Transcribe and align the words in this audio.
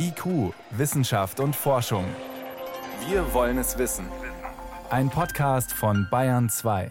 IQ, 0.00 0.54
Wissenschaft 0.70 1.40
und 1.40 1.56
Forschung. 1.56 2.04
Wir 3.08 3.34
wollen 3.34 3.58
es 3.58 3.78
wissen. 3.78 4.06
Ein 4.90 5.10
Podcast 5.10 5.72
von 5.72 6.06
Bayern 6.08 6.48
2. 6.48 6.90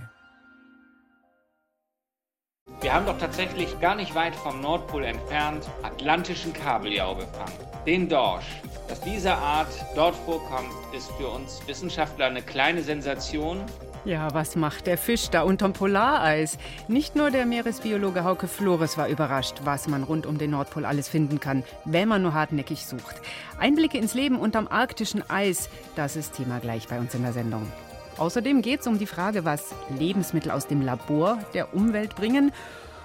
Wir 2.82 2.94
haben 2.94 3.06
doch 3.06 3.18
tatsächlich 3.18 3.80
gar 3.80 3.96
nicht 3.96 4.14
weit 4.14 4.36
vom 4.36 4.60
Nordpol 4.60 5.06
entfernt 5.06 5.70
atlantischen 5.84 6.52
Kabeljau 6.52 7.16
gefangen. 7.16 7.54
Den 7.86 8.10
Dorsch. 8.10 8.62
Dass 8.90 9.00
diese 9.00 9.34
Art 9.34 9.70
dort 9.96 10.16
vorkommt, 10.16 10.70
ist 10.94 11.10
für 11.14 11.30
uns 11.30 11.66
Wissenschaftler 11.66 12.26
eine 12.26 12.42
kleine 12.42 12.84
Sensation. 12.84 13.64
Ja, 14.08 14.34
was 14.34 14.56
macht 14.56 14.88
der 14.88 14.98
Fisch 14.98 15.32
da 15.32 15.42
unterm 15.42 15.74
Polareis? 15.74 16.58
Nicht 16.88 17.18
nur 17.18 17.30
der 17.30 17.46
Meeresbiologe 17.46 18.24
Hauke 18.24 18.48
Flores 18.48 18.98
war 18.98 19.10
überrascht, 19.10 19.56
was 19.66 19.90
man 19.90 20.04
rund 20.04 20.26
um 20.26 20.38
den 20.38 20.52
Nordpol 20.52 20.86
alles 20.86 21.10
finden 21.10 21.42
kann, 21.42 21.66
wenn 21.84 22.08
man 22.08 22.22
nur 22.22 22.34
hartnäckig 22.34 22.86
sucht. 22.86 23.18
Einblicke 23.60 23.98
ins 23.98 24.14
Leben 24.14 24.40
unterm 24.40 24.70
arktischen 24.70 25.30
Eis, 25.30 25.68
das 25.98 26.16
ist 26.16 26.38
Thema 26.38 26.60
gleich 26.60 26.88
bei 26.88 27.00
uns 27.00 27.14
in 27.16 27.24
der 27.24 27.34
Sendung. 27.34 27.70
Außerdem 28.18 28.62
geht 28.62 28.80
es 28.80 28.88
um 28.88 28.98
die 28.98 29.08
Frage, 29.08 29.44
was 29.44 29.76
Lebensmittel 30.00 30.52
aus 30.52 30.68
dem 30.68 30.82
Labor 30.82 31.40
der 31.54 31.76
Umwelt 31.76 32.16
bringen. 32.16 32.54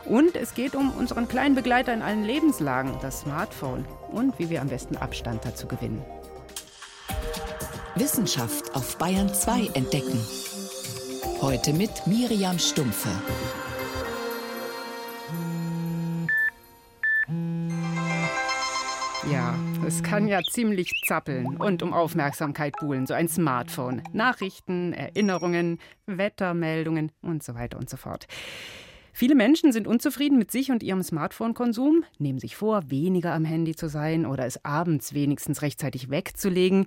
Und 0.05 0.37
es 0.37 0.55
geht 0.55 0.77
um 0.77 0.93
unseren 0.93 1.27
kleinen 1.27 1.57
Begleiter 1.57 1.93
in 1.93 2.03
allen 2.03 2.23
Lebenslagen, 2.23 2.93
das 3.03 3.23
Smartphone, 3.23 3.87
und 4.13 4.39
wie 4.39 4.51
wir 4.51 4.61
am 4.61 4.69
besten 4.69 4.97
Abstand 4.97 5.45
dazu 5.45 5.67
gewinnen. 5.67 6.05
Wissenschaft 7.97 8.73
auf 8.77 8.99
Bayern 8.99 9.35
2 9.35 9.71
entdecken. 9.75 10.21
Heute 11.43 11.73
mit 11.73 12.07
Miriam 12.07 12.57
Stumpfe. 12.57 13.09
Ja, 19.29 19.59
es 19.85 20.05
kann 20.05 20.29
ja 20.29 20.41
ziemlich 20.53 20.89
zappeln 21.05 21.57
und 21.57 21.83
um 21.83 21.93
Aufmerksamkeit 21.93 22.75
buhlen, 22.79 23.09
so 23.09 23.15
ein 23.15 23.27
Smartphone. 23.27 24.05
Nachrichten, 24.13 24.93
Erinnerungen, 24.93 25.81
Wettermeldungen 26.07 27.11
und 27.23 27.43
so 27.43 27.57
weiter 27.57 27.77
und 27.77 27.91
so 27.91 27.97
fort. 27.97 28.29
Viele 29.13 29.35
Menschen 29.35 29.73
sind 29.73 29.89
unzufrieden 29.89 30.39
mit 30.39 30.53
sich 30.53 30.71
und 30.71 30.85
ihrem 30.85 31.03
Smartphone-Konsum, 31.03 32.05
nehmen 32.21 32.39
sich 32.39 32.55
vor, 32.55 32.89
weniger 32.89 33.33
am 33.33 33.45
Handy 33.45 33.75
zu 33.75 33.89
sein 33.89 34.27
oder 34.27 34.47
es 34.47 34.65
abends 34.65 35.13
wenigstens 35.13 35.61
rechtzeitig 35.61 36.09
wegzulegen. 36.09 36.87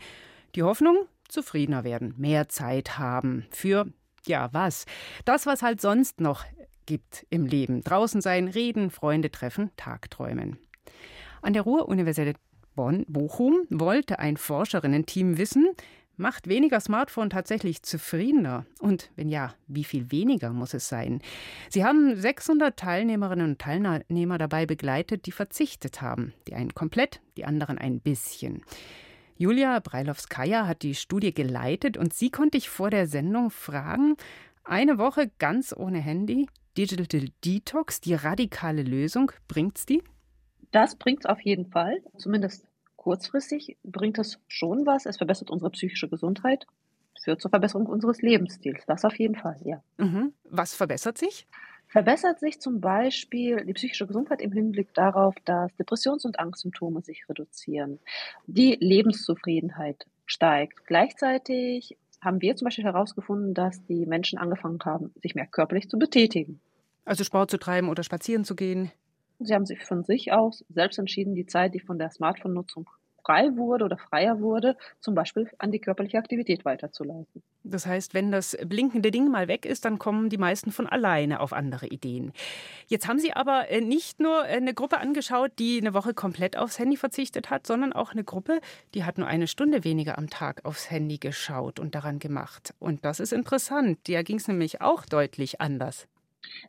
Die 0.56 0.64
Hoffnung, 0.64 1.08
zufriedener 1.28 1.84
werden, 1.84 2.14
mehr 2.16 2.48
Zeit 2.48 2.98
haben 2.98 3.46
für, 3.50 3.88
ja, 4.28 4.50
was? 4.52 4.86
Das, 5.26 5.46
was 5.46 5.62
halt 5.62 5.82
sonst 5.82 6.22
noch 6.22 6.46
gibt 6.86 7.26
im 7.30 7.46
Leben. 7.46 7.82
Draußen 7.84 8.22
sein, 8.22 8.48
reden, 8.48 8.92
Freunde 8.92 9.32
treffen, 9.32 9.72
Tagträumen. 9.78 10.58
An 11.42 11.54
der 11.54 11.64
Ruhr-Universität 11.64 12.38
Bonn-Bochum 12.76 13.66
wollte 13.70 14.20
ein 14.20 14.38
Forscherinnen-Team 14.38 15.38
wissen, 15.38 15.76
Macht 16.18 16.48
weniger 16.48 16.80
Smartphone 16.80 17.30
tatsächlich 17.30 17.84
zufriedener? 17.84 18.66
Und 18.80 19.12
wenn 19.18 19.28
ja, 19.28 19.54
wie 19.68 19.84
viel 19.84 20.12
weniger 20.12 20.52
muss 20.52 20.74
es 20.74 20.88
sein? 20.88 21.22
Sie 21.70 21.84
haben 21.84 22.16
600 22.16 22.78
Teilnehmerinnen 22.78 23.50
und 23.50 23.60
Teilnehmer 23.60 24.38
dabei 24.38 24.66
begleitet, 24.66 25.26
die 25.26 25.34
verzichtet 25.34 26.02
haben. 26.02 26.34
Die 26.48 26.56
einen 26.56 26.74
komplett, 26.74 27.20
die 27.36 27.44
anderen 27.44 27.78
ein 27.78 28.00
bisschen. 28.00 28.64
Julia 29.38 29.80
Breilowskaja 29.80 30.66
hat 30.66 30.82
die 30.82 30.96
Studie 30.96 31.34
geleitet 31.34 31.98
und 31.98 32.14
sie 32.14 32.30
konnte 32.32 32.58
ich 32.58 32.70
vor 32.70 32.90
der 32.90 33.06
Sendung 33.06 33.50
fragen: 33.50 34.16
Eine 34.64 34.98
Woche 34.98 35.30
ganz 35.40 35.74
ohne 35.76 36.00
Handy, 36.00 36.48
Digital 36.78 37.28
Detox, 37.44 38.00
die 38.00 38.14
radikale 38.14 38.82
Lösung, 38.82 39.32
bringt's 39.50 39.86
die? 39.86 40.02
Das 40.72 40.96
bringt's 40.96 41.26
auf 41.26 41.42
jeden 41.42 41.66
Fall, 41.66 42.02
zumindest 42.18 42.66
kurzfristig 42.96 43.78
bringt 43.84 44.18
es 44.20 44.40
schon 44.48 44.86
was. 44.86 45.06
Es 45.06 45.18
verbessert 45.18 45.52
unsere 45.52 45.70
psychische 45.72 46.08
Gesundheit, 46.08 46.66
führt 47.22 47.42
zur 47.42 47.52
Verbesserung 47.52 47.88
unseres 47.88 48.22
Lebensstils. 48.22 48.86
Das 48.88 49.04
auf 49.04 49.20
jeden 49.20 49.36
Fall, 49.36 49.60
ja. 49.64 49.84
Mhm. 49.98 50.34
Was 50.46 50.74
verbessert 50.76 51.18
sich? 51.18 51.46
Verbessert 51.96 52.42
sich 52.42 52.60
zum 52.60 52.82
Beispiel 52.82 53.64
die 53.64 53.72
psychische 53.72 54.06
Gesundheit 54.06 54.42
im 54.42 54.52
Hinblick 54.52 54.94
darauf, 54.94 55.34
dass 55.46 55.74
Depressions- 55.78 56.26
und 56.26 56.42
Angstsymptome 56.42 57.02
sich 57.02 57.30
reduzieren. 57.30 58.00
Die 58.48 58.76
Lebenszufriedenheit 58.82 60.06
steigt. 60.26 60.86
Gleichzeitig 60.88 61.96
haben 62.20 62.42
wir 62.42 62.58
zum 62.58 62.66
Beispiel 62.66 62.84
herausgefunden, 62.84 63.54
dass 63.54 63.82
die 63.86 64.06
Menschen 64.06 64.38
angefangen 64.38 64.80
haben, 64.84 65.14
sich 65.24 65.36
mehr 65.36 65.48
körperlich 65.48 65.90
zu 65.90 65.98
betätigen. 65.98 66.60
Also 67.06 67.24
Sport 67.24 67.50
zu 67.50 67.58
treiben 67.58 67.88
oder 67.88 68.04
spazieren 68.04 68.44
zu 68.44 68.58
gehen? 68.58 68.92
Sie 69.40 69.54
haben 69.54 69.66
sich 69.66 69.82
von 69.86 70.04
sich 70.04 70.34
aus 70.34 70.66
selbst 70.68 71.00
entschieden, 71.00 71.34
die 71.34 71.46
Zeit, 71.46 71.74
die 71.74 71.80
von 71.80 71.98
der 71.98 72.10
Smartphone-Nutzung 72.10 72.90
frei 73.26 73.56
wurde 73.56 73.86
oder 73.86 73.98
freier 73.98 74.40
wurde, 74.40 74.78
zum 75.00 75.16
Beispiel 75.16 75.50
an 75.58 75.72
die 75.72 75.80
körperliche 75.80 76.18
Aktivität 76.18 76.64
weiterzuleiten. 76.64 77.44
Das 77.64 77.88
heißt, 77.88 78.14
wenn 78.14 78.32
das 78.32 78.56
blinkende 78.66 79.10
Ding 79.10 79.30
mal 79.30 79.48
weg 79.48 79.66
ist, 79.66 79.86
dann 79.86 79.98
kommen 79.98 80.30
die 80.30 80.38
meisten 80.38 80.72
von 80.72 80.86
alleine 80.86 81.40
auf 81.40 81.52
andere 81.52 81.88
Ideen. 81.88 82.32
Jetzt 82.88 83.08
haben 83.08 83.18
Sie 83.18 83.34
aber 83.34 83.70
äh, 83.70 83.82
nicht 83.82 84.20
nur 84.20 84.44
eine 84.44 84.74
Gruppe 84.74 85.00
angeschaut, 85.00 85.52
die 85.58 85.80
eine 85.82 85.96
Woche 85.96 86.14
komplett 86.14 86.58
aufs 86.58 86.78
Handy 86.78 86.98
verzichtet 86.98 87.50
hat, 87.50 87.66
sondern 87.66 87.92
auch 87.92 88.12
eine 88.12 88.24
Gruppe, 88.24 88.62
die 88.94 89.04
hat 89.04 89.18
nur 89.18 89.28
eine 89.28 89.48
Stunde 89.48 89.84
weniger 89.84 90.18
am 90.18 90.30
Tag 90.30 90.64
aufs 90.64 90.92
Handy 90.92 91.18
geschaut 91.18 91.80
und 91.80 91.96
daran 91.96 92.20
gemacht. 92.20 92.74
Und 92.80 93.04
das 93.04 93.20
ist 93.20 93.34
interessant. 93.34 93.98
Da 94.08 94.22
ging 94.22 94.38
es 94.38 94.48
nämlich 94.48 94.82
auch 94.82 95.06
deutlich 95.06 95.60
anders. 95.60 96.08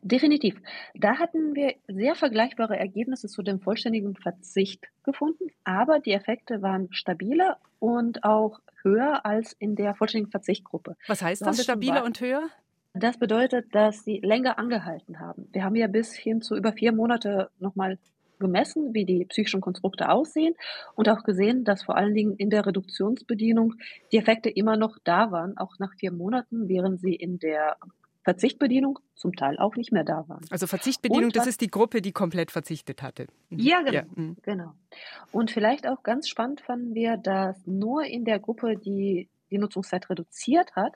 Definitiv. 0.01 0.55
Da 0.95 1.17
hatten 1.17 1.55
wir 1.55 1.75
sehr 1.87 2.15
vergleichbare 2.15 2.77
Ergebnisse 2.77 3.27
zu 3.27 3.41
dem 3.43 3.59
vollständigen 3.59 4.15
Verzicht 4.15 4.85
gefunden, 5.03 5.47
aber 5.63 5.99
die 5.99 6.11
Effekte 6.11 6.61
waren 6.61 6.87
stabiler 6.91 7.57
und 7.79 8.23
auch 8.23 8.59
höher 8.83 9.25
als 9.25 9.53
in 9.53 9.75
der 9.75 9.95
vollständigen 9.95 10.31
Verzichtgruppe. 10.31 10.95
Was 11.07 11.21
heißt 11.21 11.41
das, 11.45 11.63
stabiler 11.63 12.03
und 12.03 12.19
höher? 12.21 12.49
Das 12.93 13.17
bedeutet, 13.17 13.75
dass 13.75 14.03
sie 14.03 14.19
länger 14.23 14.57
angehalten 14.57 15.19
haben. 15.19 15.47
Wir 15.51 15.63
haben 15.63 15.75
ja 15.75 15.87
bis 15.87 16.13
hin 16.13 16.41
zu 16.41 16.55
über 16.55 16.73
vier 16.73 16.91
Monate 16.93 17.49
nochmal 17.59 17.99
gemessen, 18.39 18.93
wie 18.93 19.05
die 19.05 19.25
psychischen 19.25 19.61
Konstrukte 19.61 20.09
aussehen 20.09 20.55
und 20.95 21.09
auch 21.09 21.23
gesehen, 21.23 21.63
dass 21.63 21.83
vor 21.83 21.97
allen 21.97 22.13
Dingen 22.13 22.35
in 22.35 22.49
der 22.49 22.65
Reduktionsbedienung 22.65 23.75
die 24.11 24.17
Effekte 24.17 24.49
immer 24.49 24.77
noch 24.77 24.97
da 25.03 25.31
waren, 25.31 25.57
auch 25.57 25.79
nach 25.79 25.93
vier 25.95 26.11
Monaten, 26.11 26.67
während 26.69 26.99
sie 26.99 27.15
in 27.15 27.39
der 27.39 27.77
Verzichtbedienung 28.27 28.99
zum 29.15 29.33
Teil 29.37 29.57
auch 29.57 29.77
nicht 29.77 29.93
mehr 29.93 30.03
da 30.03 30.27
waren. 30.27 30.41
Also 30.49 30.67
Verzichtbedienung, 30.67 31.29
das 31.29 31.47
ist 31.47 31.61
die 31.61 31.71
Gruppe, 31.71 32.01
die 32.01 32.11
komplett 32.11 32.51
verzichtet 32.51 33.01
hatte. 33.01 33.27
Mhm. 33.49 33.59
Ja, 33.59 33.79
genau. 33.79 33.93
Ja. 33.93 34.03
Mhm. 34.15 34.35
genau. 34.41 34.73
Und 35.31 35.49
vielleicht 35.49 35.87
auch 35.87 36.03
ganz 36.03 36.27
spannend 36.27 36.59
fanden 36.59 36.93
wir, 36.93 37.15
dass 37.15 37.65
nur 37.65 38.03
in 38.03 38.25
der 38.25 38.39
Gruppe, 38.39 38.75
die 38.75 39.29
die 39.49 39.59
Nutzungszeit 39.59 40.09
reduziert 40.09 40.75
hat, 40.75 40.91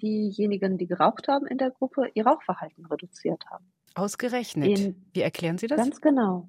diejenigen, 0.00 0.78
die 0.78 0.86
geraucht 0.86 1.26
haben 1.26 1.48
in 1.48 1.58
der 1.58 1.72
Gruppe, 1.72 2.12
ihr 2.14 2.24
Rauchverhalten 2.24 2.86
reduziert 2.86 3.44
haben. 3.50 3.64
Ausgerechnet. 3.96 4.78
In, 4.78 5.04
Wie 5.12 5.22
erklären 5.22 5.58
Sie 5.58 5.66
das? 5.66 5.78
Ganz 5.78 6.00
genau. 6.00 6.48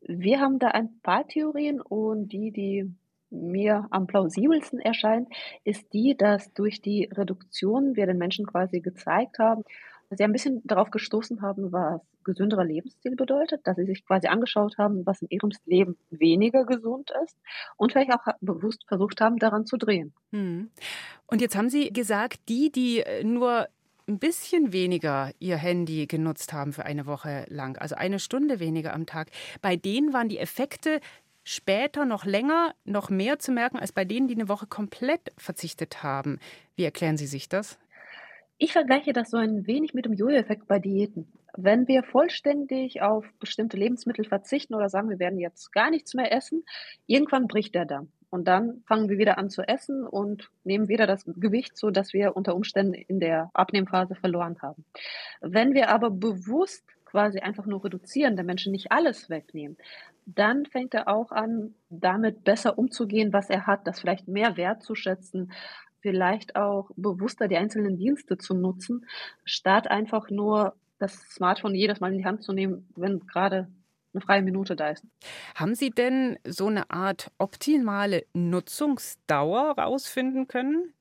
Wir 0.00 0.40
haben 0.40 0.58
da 0.58 0.68
ein 0.70 0.98
paar 1.04 1.24
Theorien 1.28 1.80
und 1.80 2.30
die, 2.30 2.50
die 2.50 2.92
mir 3.32 3.86
am 3.90 4.06
plausibelsten 4.06 4.78
erscheint, 4.78 5.28
ist 5.64 5.92
die, 5.92 6.16
dass 6.16 6.52
durch 6.52 6.80
die 6.80 7.08
Reduktion 7.12 7.96
wir 7.96 8.06
den 8.06 8.18
Menschen 8.18 8.46
quasi 8.46 8.80
gezeigt 8.80 9.38
haben, 9.38 9.64
dass 10.10 10.18
sie 10.18 10.24
ein 10.24 10.32
bisschen 10.32 10.60
darauf 10.64 10.90
gestoßen 10.90 11.40
haben, 11.40 11.72
was 11.72 12.02
gesünderer 12.22 12.64
Lebensstil 12.64 13.16
bedeutet, 13.16 13.66
dass 13.66 13.76
sie 13.76 13.86
sich 13.86 14.04
quasi 14.04 14.28
angeschaut 14.28 14.76
haben, 14.78 15.06
was 15.06 15.22
in 15.22 15.28
ihrem 15.30 15.50
Leben 15.64 15.96
weniger 16.10 16.64
gesund 16.64 17.10
ist 17.24 17.36
und 17.76 17.92
vielleicht 17.92 18.12
auch 18.12 18.34
bewusst 18.40 18.84
versucht 18.86 19.20
haben, 19.20 19.38
daran 19.38 19.66
zu 19.66 19.76
drehen. 19.76 20.12
Hm. 20.30 20.70
Und 21.26 21.40
jetzt 21.40 21.56
haben 21.56 21.70
Sie 21.70 21.92
gesagt, 21.92 22.40
die, 22.48 22.70
die 22.70 23.00
äh, 23.00 23.24
nur 23.24 23.68
ein 24.08 24.18
bisschen 24.18 24.72
weniger 24.72 25.30
ihr 25.38 25.56
Handy 25.56 26.06
genutzt 26.06 26.52
haben 26.52 26.72
für 26.72 26.84
eine 26.84 27.06
Woche 27.06 27.46
lang, 27.48 27.78
also 27.78 27.94
eine 27.94 28.18
Stunde 28.18 28.60
weniger 28.60 28.92
am 28.92 29.06
Tag, 29.06 29.28
bei 29.60 29.76
denen 29.76 30.12
waren 30.12 30.28
die 30.28 30.38
Effekte 30.38 31.00
später 31.44 32.04
noch 32.04 32.24
länger, 32.24 32.74
noch 32.84 33.10
mehr 33.10 33.38
zu 33.38 33.52
merken 33.52 33.78
als 33.78 33.92
bei 33.92 34.04
denen, 34.04 34.28
die 34.28 34.34
eine 34.34 34.48
Woche 34.48 34.66
komplett 34.66 35.32
verzichtet 35.36 36.02
haben. 36.02 36.38
Wie 36.76 36.84
erklären 36.84 37.16
Sie 37.16 37.26
sich 37.26 37.48
das? 37.48 37.78
Ich 38.58 38.72
vergleiche 38.72 39.12
das 39.12 39.30
so 39.30 39.38
ein 39.38 39.66
wenig 39.66 39.92
mit 39.92 40.04
dem 40.04 40.12
Jojo-Effekt 40.12 40.68
bei 40.68 40.78
Diäten. 40.78 41.26
Wenn 41.56 41.88
wir 41.88 42.02
vollständig 42.02 43.02
auf 43.02 43.26
bestimmte 43.40 43.76
Lebensmittel 43.76 44.24
verzichten 44.24 44.74
oder 44.74 44.88
sagen, 44.88 45.10
wir 45.10 45.18
werden 45.18 45.38
jetzt 45.38 45.72
gar 45.72 45.90
nichts 45.90 46.14
mehr 46.14 46.32
essen, 46.32 46.64
irgendwann 47.06 47.48
bricht 47.48 47.74
der 47.74 47.84
Damm. 47.84 48.12
Und 48.30 48.48
dann 48.48 48.82
fangen 48.86 49.10
wir 49.10 49.18
wieder 49.18 49.36
an 49.36 49.50
zu 49.50 49.62
essen 49.62 50.06
und 50.06 50.48
nehmen 50.64 50.88
wieder 50.88 51.06
das 51.06 51.24
Gewicht, 51.26 51.76
so 51.76 51.90
dass 51.90 52.14
wir 52.14 52.34
unter 52.34 52.54
Umständen 52.54 52.94
in 52.94 53.20
der 53.20 53.50
Abnehmphase 53.52 54.14
verloren 54.14 54.56
haben. 54.62 54.84
Wenn 55.40 55.74
wir 55.74 55.90
aber 55.90 56.10
bewusst 56.10 56.84
quasi 57.04 57.40
einfach 57.40 57.66
nur 57.66 57.84
reduzieren, 57.84 58.36
der 58.36 58.44
Menschen 58.46 58.72
nicht 58.72 58.90
alles 58.90 59.28
wegnehmen, 59.28 59.76
dann 60.26 60.66
fängt 60.66 60.94
er 60.94 61.08
auch 61.08 61.32
an, 61.32 61.74
damit 61.90 62.44
besser 62.44 62.78
umzugehen, 62.78 63.32
was 63.32 63.50
er 63.50 63.66
hat, 63.66 63.86
das 63.86 64.00
vielleicht 64.00 64.28
mehr 64.28 64.56
wertzuschätzen, 64.56 65.52
vielleicht 66.00 66.56
auch 66.56 66.90
bewusster 66.96 67.48
die 67.48 67.56
einzelnen 67.56 67.96
Dienste 67.96 68.38
zu 68.38 68.54
nutzen, 68.54 69.06
statt 69.44 69.90
einfach 69.90 70.30
nur 70.30 70.74
das 70.98 71.14
Smartphone 71.30 71.74
jedes 71.74 72.00
Mal 72.00 72.12
in 72.12 72.18
die 72.18 72.24
Hand 72.24 72.42
zu 72.42 72.52
nehmen, 72.52 72.88
wenn 72.96 73.20
gerade 73.20 73.68
eine 74.14 74.20
freie 74.20 74.42
Minute 74.42 74.76
da 74.76 74.90
ist. 74.90 75.04
Haben 75.54 75.74
Sie 75.74 75.90
denn 75.90 76.38
so 76.46 76.66
eine 76.66 76.90
Art 76.90 77.30
optimale 77.38 78.24
Nutzungsdauer 78.34 79.78
rausfinden 79.78 80.48
können? 80.48 80.92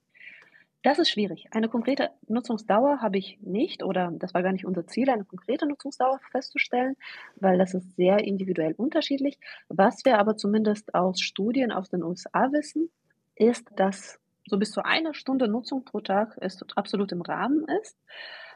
Das 0.83 0.97
ist 0.97 1.09
schwierig. 1.09 1.45
Eine 1.51 1.69
konkrete 1.69 2.09
Nutzungsdauer 2.27 3.01
habe 3.01 3.17
ich 3.17 3.37
nicht 3.41 3.83
oder 3.83 4.11
das 4.13 4.33
war 4.33 4.41
gar 4.41 4.51
nicht 4.51 4.65
unser 4.65 4.87
Ziel, 4.87 5.09
eine 5.11 5.25
konkrete 5.25 5.67
Nutzungsdauer 5.67 6.19
festzustellen, 6.31 6.95
weil 7.35 7.59
das 7.59 7.75
ist 7.75 7.95
sehr 7.95 8.19
individuell 8.23 8.73
unterschiedlich. 8.73 9.37
Was 9.69 10.05
wir 10.05 10.17
aber 10.17 10.37
zumindest 10.37 10.95
aus 10.95 11.21
Studien 11.21 11.71
aus 11.71 11.89
den 11.89 12.03
USA 12.03 12.51
wissen, 12.51 12.89
ist, 13.35 13.67
dass 13.75 14.19
so 14.47 14.57
bis 14.57 14.71
zu 14.71 14.83
einer 14.83 15.13
Stunde 15.13 15.47
Nutzung 15.47 15.85
pro 15.85 15.99
Tag 16.01 16.35
ist 16.37 16.65
absolut 16.75 17.11
im 17.11 17.21
Rahmen 17.21 17.65
ist. 17.81 17.95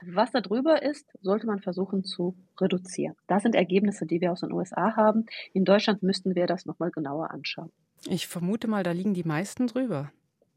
Was 0.02 0.32
da 0.32 0.42
drüber 0.42 0.82
ist, 0.82 1.08
sollte 1.22 1.46
man 1.46 1.60
versuchen 1.60 2.04
zu 2.04 2.36
reduzieren. 2.60 3.16
Das 3.28 3.44
sind 3.44 3.54
Ergebnisse, 3.54 4.08
die 4.08 4.20
wir 4.20 4.32
aus 4.32 4.42
den 4.42 4.52
USA 4.52 4.96
haben. 4.96 5.28
In 5.54 5.64
Deutschland 5.64 6.02
müssten 6.02 6.36
wir 6.36 6.48
das 6.48 6.66
nochmal 6.66 6.90
genauer 6.90 7.30
anschauen. 7.30 7.72
Ich 8.08 8.28
vermute 8.28 8.68
mal, 8.68 8.84
da 8.84 8.92
liegen 8.92 9.14
die 9.14 9.24
meisten 9.24 9.68
drüber. 9.68 10.12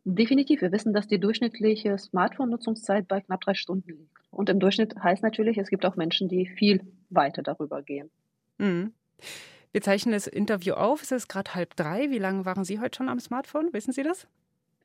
Definitiv. 0.05 0.63
Wir 0.63 0.73
wissen, 0.73 0.93
dass 0.93 1.07
die 1.07 1.21
durchschnittliche 1.21 1.99
Smartphone-Nutzungszeit 1.99 3.09
bei 3.09 3.21
knapp 3.21 3.41
drei 3.41 3.55
Stunden 3.55 3.91
liegt. 3.91 4.17
Und 4.31 4.49
im 4.49 4.61
Durchschnitt 4.61 4.95
heißt 5.03 5.23
natürlich, 5.23 5.59
es 5.59 5.69
gibt 5.69 5.85
auch 5.85 5.97
Menschen, 5.97 6.29
die 6.29 6.47
viel 6.47 6.81
weiter 7.11 7.43
darüber 7.43 7.83
gehen. 7.83 8.11
Mhm. 8.59 8.93
Wir 9.73 9.83
zeichnen 9.83 10.13
das 10.13 10.27
Interview 10.27 10.75
auf. 10.75 11.03
Es 11.03 11.13
ist 11.13 11.29
gerade 11.29 11.55
halb 11.55 11.77
drei. 11.77 12.11
Wie 12.11 12.19
lange 12.19 12.45
waren 12.45 12.65
Sie 12.65 12.81
heute 12.81 12.97
schon 12.97 13.09
am 13.09 13.21
Smartphone? 13.21 13.73
Wissen 13.73 13.93
Sie 13.93 14.03
das? 14.03 14.27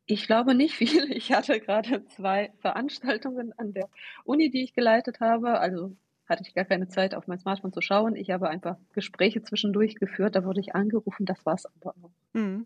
Ich 0.06 0.27
glaube 0.27 0.54
nicht 0.54 0.75
viel. 0.75 1.12
Ich 1.12 1.31
hatte 1.31 1.59
gerade 1.59 2.06
zwei 2.07 2.51
Veranstaltungen 2.59 3.54
an 3.57 3.74
der 3.74 3.89
Uni, 4.25 4.50
die 4.50 4.63
ich 4.63 4.74
geleitet 4.74 5.21
habe. 5.21 5.59
Also 5.59 5.95
hatte 6.28 6.44
ich 6.46 6.54
gar 6.54 6.66
keine 6.66 6.88
Zeit, 6.88 7.16
auf 7.16 7.28
mein 7.28 7.40
Smartphone 7.40 7.74
zu 7.74 7.81
schauen. 7.81 8.16
Ich 8.16 8.31
habe 8.31 8.50
einfach 8.50 8.78
Gespräche 8.94 9.42
zwischendurch 9.42 9.96
geführt. 9.96 10.36
Da 10.36 10.44
wurde 10.46 10.62
ich 10.62 10.75
angerufen. 10.75 11.25
Das 11.25 11.46
war 11.46 11.56
es 11.56 11.66
aber 11.66 11.96
auch. 12.02 12.12
Mhm. 12.34 12.66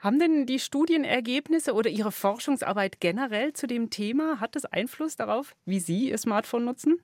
Haben 0.00 0.18
denn 0.18 0.46
die 0.46 0.60
Studienergebnisse 0.60 1.72
oder 1.72 1.90
Ihre 1.90 2.12
Forschungsarbeit 2.12 3.00
generell 3.00 3.52
zu 3.52 3.66
dem 3.66 3.90
Thema, 3.90 4.40
hat 4.40 4.54
es 4.54 4.64
Einfluss 4.64 5.16
darauf, 5.16 5.56
wie 5.64 5.80
Sie 5.80 6.10
Ihr 6.10 6.18
Smartphone 6.18 6.64
nutzen? 6.64 6.98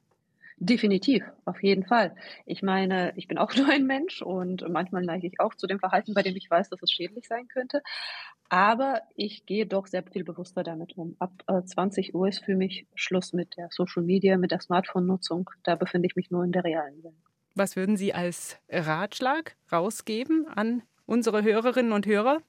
Definitiv, 0.56 1.24
auf 1.44 1.62
jeden 1.62 1.84
Fall. 1.84 2.14
Ich 2.46 2.62
meine, 2.62 3.12
ich 3.16 3.28
bin 3.28 3.38
auch 3.38 3.54
nur 3.56 3.68
ein 3.68 3.86
Mensch 3.86 4.22
und 4.22 4.68
manchmal 4.68 5.02
neige 5.02 5.26
ich 5.26 5.40
auch 5.40 5.54
zu 5.54 5.66
dem 5.66 5.78
Verhalten, 5.78 6.14
bei 6.14 6.22
dem 6.22 6.36
ich 6.36 6.50
weiß, 6.50 6.70
dass 6.70 6.82
es 6.82 6.90
schädlich 6.90 7.26
sein 7.26 7.48
könnte. 7.48 7.82
Aber 8.48 9.00
ich 9.16 9.46
gehe 9.46 9.66
doch 9.66 9.86
sehr 9.86 10.04
viel 10.04 10.22
bewusster 10.22 10.62
damit 10.62 10.96
um. 10.96 11.16
Ab 11.18 11.32
äh, 11.48 11.62
20 11.62 12.14
Uhr 12.14 12.28
ist 12.28 12.44
für 12.44 12.54
mich 12.54 12.86
Schluss 12.94 13.32
mit 13.32 13.56
der 13.56 13.68
Social 13.70 14.02
Media, 14.02 14.36
mit 14.36 14.50
der 14.50 14.60
Smartphone-Nutzung. 14.60 15.50
Da 15.64 15.74
befinde 15.74 16.06
ich 16.06 16.14
mich 16.14 16.30
nur 16.30 16.44
in 16.44 16.52
der 16.52 16.62
realen 16.62 17.02
Welt. 17.02 17.14
Was 17.54 17.74
würden 17.76 17.96
Sie 17.96 18.12
als 18.12 18.58
Ratschlag 18.68 19.56
rausgeben 19.72 20.46
an 20.48 20.82
unsere 21.06 21.42
Hörerinnen 21.42 21.92
und 21.92 22.06
Hörer? 22.06 22.42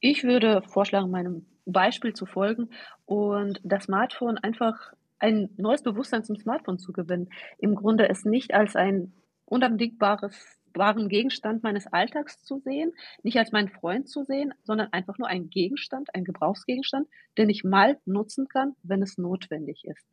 Ich 0.00 0.24
würde 0.24 0.62
vorschlagen, 0.62 1.10
meinem 1.10 1.46
Beispiel 1.64 2.12
zu 2.12 2.26
folgen 2.26 2.70
und 3.06 3.60
das 3.62 3.84
Smartphone 3.84 4.38
einfach 4.38 4.92
ein 5.22 5.50
neues 5.56 5.82
Bewusstsein 5.82 6.24
zum 6.24 6.36
Smartphone 6.36 6.78
zu 6.78 6.92
gewinnen. 6.92 7.30
Im 7.58 7.74
Grunde 7.74 8.08
es 8.08 8.24
nicht 8.24 8.52
als 8.54 8.76
ein 8.76 9.12
unabdingbares 9.46 10.58
wahren 10.74 11.08
Gegenstand 11.08 11.62
meines 11.62 11.86
Alltags 11.86 12.42
zu 12.42 12.58
sehen, 12.58 12.92
nicht 13.22 13.38
als 13.38 13.52
meinen 13.52 13.68
Freund 13.68 14.08
zu 14.08 14.24
sehen, 14.24 14.54
sondern 14.62 14.88
einfach 14.92 15.18
nur 15.18 15.28
ein 15.28 15.50
Gegenstand, 15.50 16.14
ein 16.14 16.24
Gebrauchsgegenstand, 16.24 17.08
den 17.38 17.50
ich 17.50 17.62
mal 17.62 17.98
nutzen 18.06 18.48
kann, 18.48 18.74
wenn 18.82 19.02
es 19.02 19.18
notwendig 19.18 19.84
ist. 19.84 20.06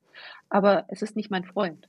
Aber 0.49 0.85
es 0.89 1.01
ist 1.01 1.15
nicht 1.15 1.31
mein 1.31 1.45
Freund. 1.45 1.87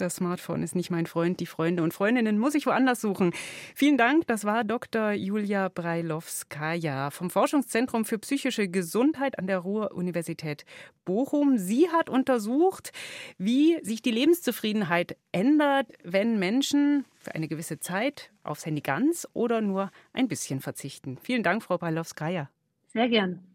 Das 0.00 0.16
Smartphone 0.16 0.62
ist 0.62 0.74
nicht 0.74 0.90
mein 0.90 1.04
Freund. 1.04 1.40
Die 1.40 1.46
Freunde 1.46 1.82
und 1.82 1.92
Freundinnen 1.92 2.38
muss 2.38 2.54
ich 2.54 2.64
woanders 2.64 3.02
suchen. 3.02 3.32
Vielen 3.74 3.98
Dank. 3.98 4.26
Das 4.26 4.46
war 4.46 4.64
Dr. 4.64 5.12
Julia 5.12 5.68
Breilowskaja 5.68 7.10
vom 7.10 7.28
Forschungszentrum 7.28 8.06
für 8.06 8.18
psychische 8.18 8.68
Gesundheit 8.68 9.38
an 9.38 9.46
der 9.46 9.58
Ruhr-Universität 9.58 10.64
Bochum. 11.04 11.58
Sie 11.58 11.90
hat 11.90 12.08
untersucht, 12.08 12.92
wie 13.36 13.78
sich 13.82 14.00
die 14.00 14.10
Lebenszufriedenheit 14.10 15.18
ändert, 15.32 15.92
wenn 16.02 16.38
Menschen 16.38 17.04
für 17.18 17.34
eine 17.34 17.48
gewisse 17.48 17.78
Zeit 17.78 18.30
aufs 18.42 18.64
Handy 18.64 18.80
ganz 18.80 19.28
oder 19.34 19.60
nur 19.60 19.90
ein 20.14 20.28
bisschen 20.28 20.60
verzichten. 20.60 21.18
Vielen 21.22 21.42
Dank, 21.42 21.62
Frau 21.62 21.76
Breilowskaja. 21.76 22.48
Sehr 22.88 23.08
gern. 23.10 23.49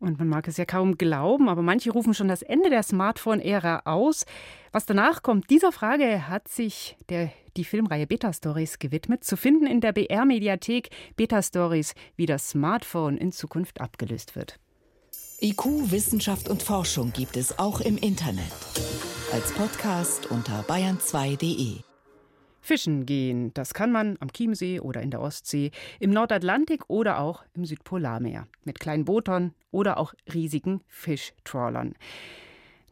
Und 0.00 0.18
man 0.18 0.28
mag 0.28 0.46
es 0.46 0.56
ja 0.56 0.64
kaum 0.64 0.96
glauben, 0.96 1.48
aber 1.48 1.62
manche 1.62 1.90
rufen 1.90 2.14
schon 2.14 2.28
das 2.28 2.42
Ende 2.42 2.70
der 2.70 2.84
Smartphone-Ära 2.84 3.82
aus. 3.84 4.26
Was 4.70 4.86
danach 4.86 5.22
kommt, 5.22 5.50
dieser 5.50 5.72
Frage 5.72 6.28
hat 6.28 6.46
sich 6.46 6.96
der, 7.08 7.32
die 7.56 7.64
Filmreihe 7.64 8.06
Beta 8.06 8.32
Stories 8.32 8.78
gewidmet, 8.78 9.24
zu 9.24 9.36
finden 9.36 9.66
in 9.66 9.80
der 9.80 9.92
BR-Mediathek 9.92 10.90
Beta 11.16 11.42
Stories, 11.42 11.94
wie 12.16 12.26
das 12.26 12.50
Smartphone 12.50 13.16
in 13.16 13.32
Zukunft 13.32 13.80
abgelöst 13.80 14.36
wird. 14.36 14.60
IQ, 15.40 15.90
Wissenschaft 15.90 16.48
und 16.48 16.62
Forschung 16.62 17.12
gibt 17.12 17.36
es 17.36 17.58
auch 17.58 17.80
im 17.80 17.96
Internet. 17.96 18.52
Als 19.32 19.52
Podcast 19.52 20.30
unter 20.30 20.62
bayern2.de. 20.62 21.87
Fischen 22.68 23.06
gehen, 23.06 23.54
das 23.54 23.72
kann 23.72 23.90
man 23.90 24.18
am 24.20 24.30
Chiemsee 24.30 24.78
oder 24.78 25.00
in 25.00 25.10
der 25.10 25.22
Ostsee, 25.22 25.70
im 26.00 26.10
Nordatlantik 26.10 26.82
oder 26.88 27.18
auch 27.18 27.42
im 27.54 27.64
Südpolarmeer. 27.64 28.46
Mit 28.64 28.78
kleinen 28.78 29.06
Bootern 29.06 29.54
oder 29.70 29.96
auch 29.96 30.12
riesigen 30.34 30.82
Fischtrawlern. 30.86 31.94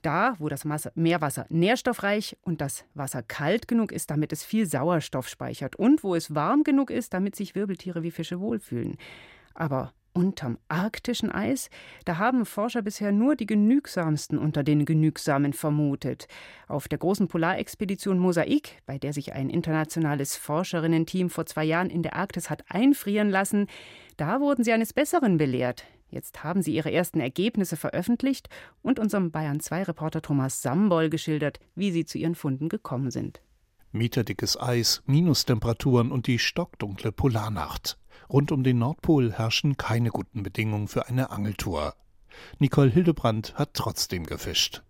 Da, 0.01 0.35
wo 0.39 0.49
das 0.49 0.65
Meerwasser 0.95 1.45
nährstoffreich 1.51 2.39
und 2.41 2.63
das 2.63 2.87
Wasser 2.95 3.23
kalt 3.23 3.69
genug 3.69 3.93
ist, 3.93 4.11
damit 4.11 4.33
es 4.33 4.45
viel 4.45 4.65
Sauerstoff 4.65 5.29
speichert. 5.29 5.77
Und 5.77 6.03
wo 6.03 6.15
es 6.15 6.35
warm 6.35 6.63
genug 6.63 6.91
ist, 6.91 7.13
damit 7.13 7.37
sich 7.37 7.55
Wirbeltiere 7.55 8.03
wie 8.03 8.11
Fische 8.11 8.41
wohlfühlen. 8.41 8.97
Aber 9.53 9.93
unterm 10.17 10.59
arktischen 10.69 11.31
Eis, 11.31 11.69
da 12.07 12.17
haben 12.17 12.47
Forscher 12.47 12.83
bisher 12.83 13.13
nur 13.13 13.37
die 13.37 13.47
genügsamsten 13.47 14.39
unter 14.39 14.65
den 14.65 14.87
Genügsamen 14.87 15.53
vermutet. 15.53 16.27
Auf 16.67 16.89
der 16.89 16.99
großen 16.99 17.29
Polarexpedition 17.29 18.19
Mosaik, 18.19 18.83
bei 18.87 18.99
der 18.99 19.13
sich 19.13 19.35
ein 19.35 19.51
internationales 19.51 20.37
Forscherinnenteam 20.37 21.29
vor 21.29 21.47
zwei 21.47 21.65
Jahren 21.65 21.91
in 21.91 22.03
der 22.03 22.17
Arktis 22.17 22.49
hat 22.49 22.65
einfrieren 22.69 23.29
lassen, 23.29 23.67
da 24.17 24.41
wurden 24.41 24.65
sie 24.65 24.73
eines 24.73 24.93
Besseren 24.93 25.37
belehrt. 25.37 25.85
Jetzt 26.09 26.43
haben 26.43 26.63
sie 26.63 26.75
ihre 26.75 26.93
ersten 26.93 27.21
Ergebnisse 27.21 27.77
veröffentlicht 27.77 28.49
und 28.81 28.99
unserem 28.99 29.31
Bayern 29.31 29.61
2 29.61 29.83
Reporter 29.85 30.23
Thomas 30.23 30.63
Samboll 30.63 31.11
geschildert, 31.11 31.61
wie 31.75 31.91
sie 31.91 32.05
zu 32.05 32.17
ihren 32.17 32.35
Funden 32.35 32.69
gekommen 32.69 33.11
sind. 33.11 33.43
Meterdickes 33.93 34.59
Eis, 34.59 35.03
Minustemperaturen 35.07 36.11
und 36.11 36.27
die 36.27 36.39
stockdunkle 36.39 37.13
Polarnacht. 37.13 37.99
Rund 38.31 38.51
um 38.53 38.65
den 38.65 38.79
Nordpol 38.79 39.33
herrschen 39.33 39.77
keine 39.77 40.11
guten 40.11 40.43
Bedingungen 40.43 40.89
für 40.89 41.09
eine 41.09 41.31
Angeltour. 41.31 41.95
Nicole 42.59 42.91
Hildebrandt 42.91 43.55
hat 43.55 43.71
trotzdem 43.75 44.27
gefischt. 44.27 44.83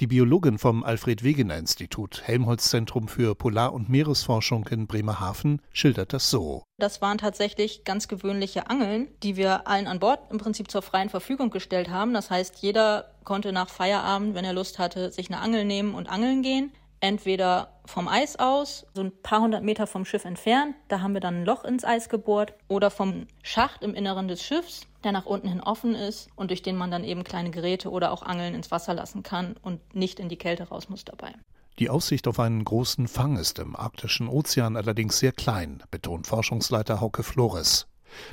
Die 0.00 0.06
Biologin 0.06 0.58
vom 0.58 0.84
Alfred 0.84 1.24
Wegener 1.24 1.56
Institut 1.56 2.22
Helmholtz 2.24 2.70
Zentrum 2.70 3.08
für 3.08 3.34
Polar- 3.34 3.72
und 3.72 3.88
Meeresforschung 3.88 4.68
in 4.68 4.86
Bremerhaven 4.86 5.60
schildert 5.72 6.12
das 6.12 6.30
so. 6.30 6.62
Das 6.78 7.02
waren 7.02 7.18
tatsächlich 7.18 7.84
ganz 7.84 8.06
gewöhnliche 8.06 8.70
Angeln, 8.70 9.08
die 9.22 9.36
wir 9.36 9.66
allen 9.66 9.88
an 9.88 9.98
Bord 9.98 10.30
im 10.30 10.38
Prinzip 10.38 10.70
zur 10.70 10.82
freien 10.82 11.08
Verfügung 11.08 11.50
gestellt 11.50 11.88
haben. 11.90 12.14
Das 12.14 12.30
heißt, 12.30 12.58
jeder 12.58 13.10
konnte 13.24 13.52
nach 13.52 13.68
Feierabend, 13.68 14.34
wenn 14.34 14.44
er 14.44 14.52
Lust 14.52 14.78
hatte, 14.78 15.10
sich 15.10 15.28
eine 15.28 15.40
Angel 15.40 15.64
nehmen 15.64 15.94
und 15.94 16.08
angeln 16.08 16.42
gehen 16.42 16.70
entweder 17.04 17.68
vom 17.84 18.08
Eis 18.08 18.36
aus, 18.36 18.86
so 18.94 19.02
ein 19.02 19.12
paar 19.22 19.42
hundert 19.42 19.62
Meter 19.62 19.86
vom 19.86 20.06
Schiff 20.06 20.24
entfernt, 20.24 20.74
da 20.88 21.00
haben 21.00 21.12
wir 21.12 21.20
dann 21.20 21.42
ein 21.42 21.44
Loch 21.44 21.62
ins 21.62 21.84
Eis 21.84 22.08
gebohrt, 22.08 22.54
oder 22.66 22.90
vom 22.90 23.26
Schacht 23.42 23.82
im 23.82 23.94
Inneren 23.94 24.26
des 24.26 24.42
Schiffs, 24.42 24.86
der 25.04 25.12
nach 25.12 25.26
unten 25.26 25.48
hin 25.48 25.60
offen 25.60 25.94
ist 25.94 26.30
und 26.34 26.50
durch 26.50 26.62
den 26.62 26.76
man 26.76 26.90
dann 26.90 27.04
eben 27.04 27.22
kleine 27.22 27.50
Geräte 27.50 27.90
oder 27.90 28.10
auch 28.10 28.22
Angeln 28.22 28.54
ins 28.54 28.70
Wasser 28.70 28.94
lassen 28.94 29.22
kann 29.22 29.54
und 29.60 29.94
nicht 29.94 30.18
in 30.18 30.30
die 30.30 30.38
Kälte 30.38 30.68
raus 30.68 30.88
muss 30.88 31.04
dabei. 31.04 31.32
Die 31.78 31.90
Aussicht 31.90 32.26
auf 32.26 32.40
einen 32.40 32.64
großen 32.64 33.06
Fang 33.06 33.36
ist 33.36 33.58
im 33.58 33.76
arktischen 33.76 34.26
Ozean 34.26 34.76
allerdings 34.76 35.18
sehr 35.18 35.32
klein, 35.32 35.82
betont 35.90 36.26
Forschungsleiter 36.26 37.02
Hauke 37.02 37.22
Flores. 37.22 37.86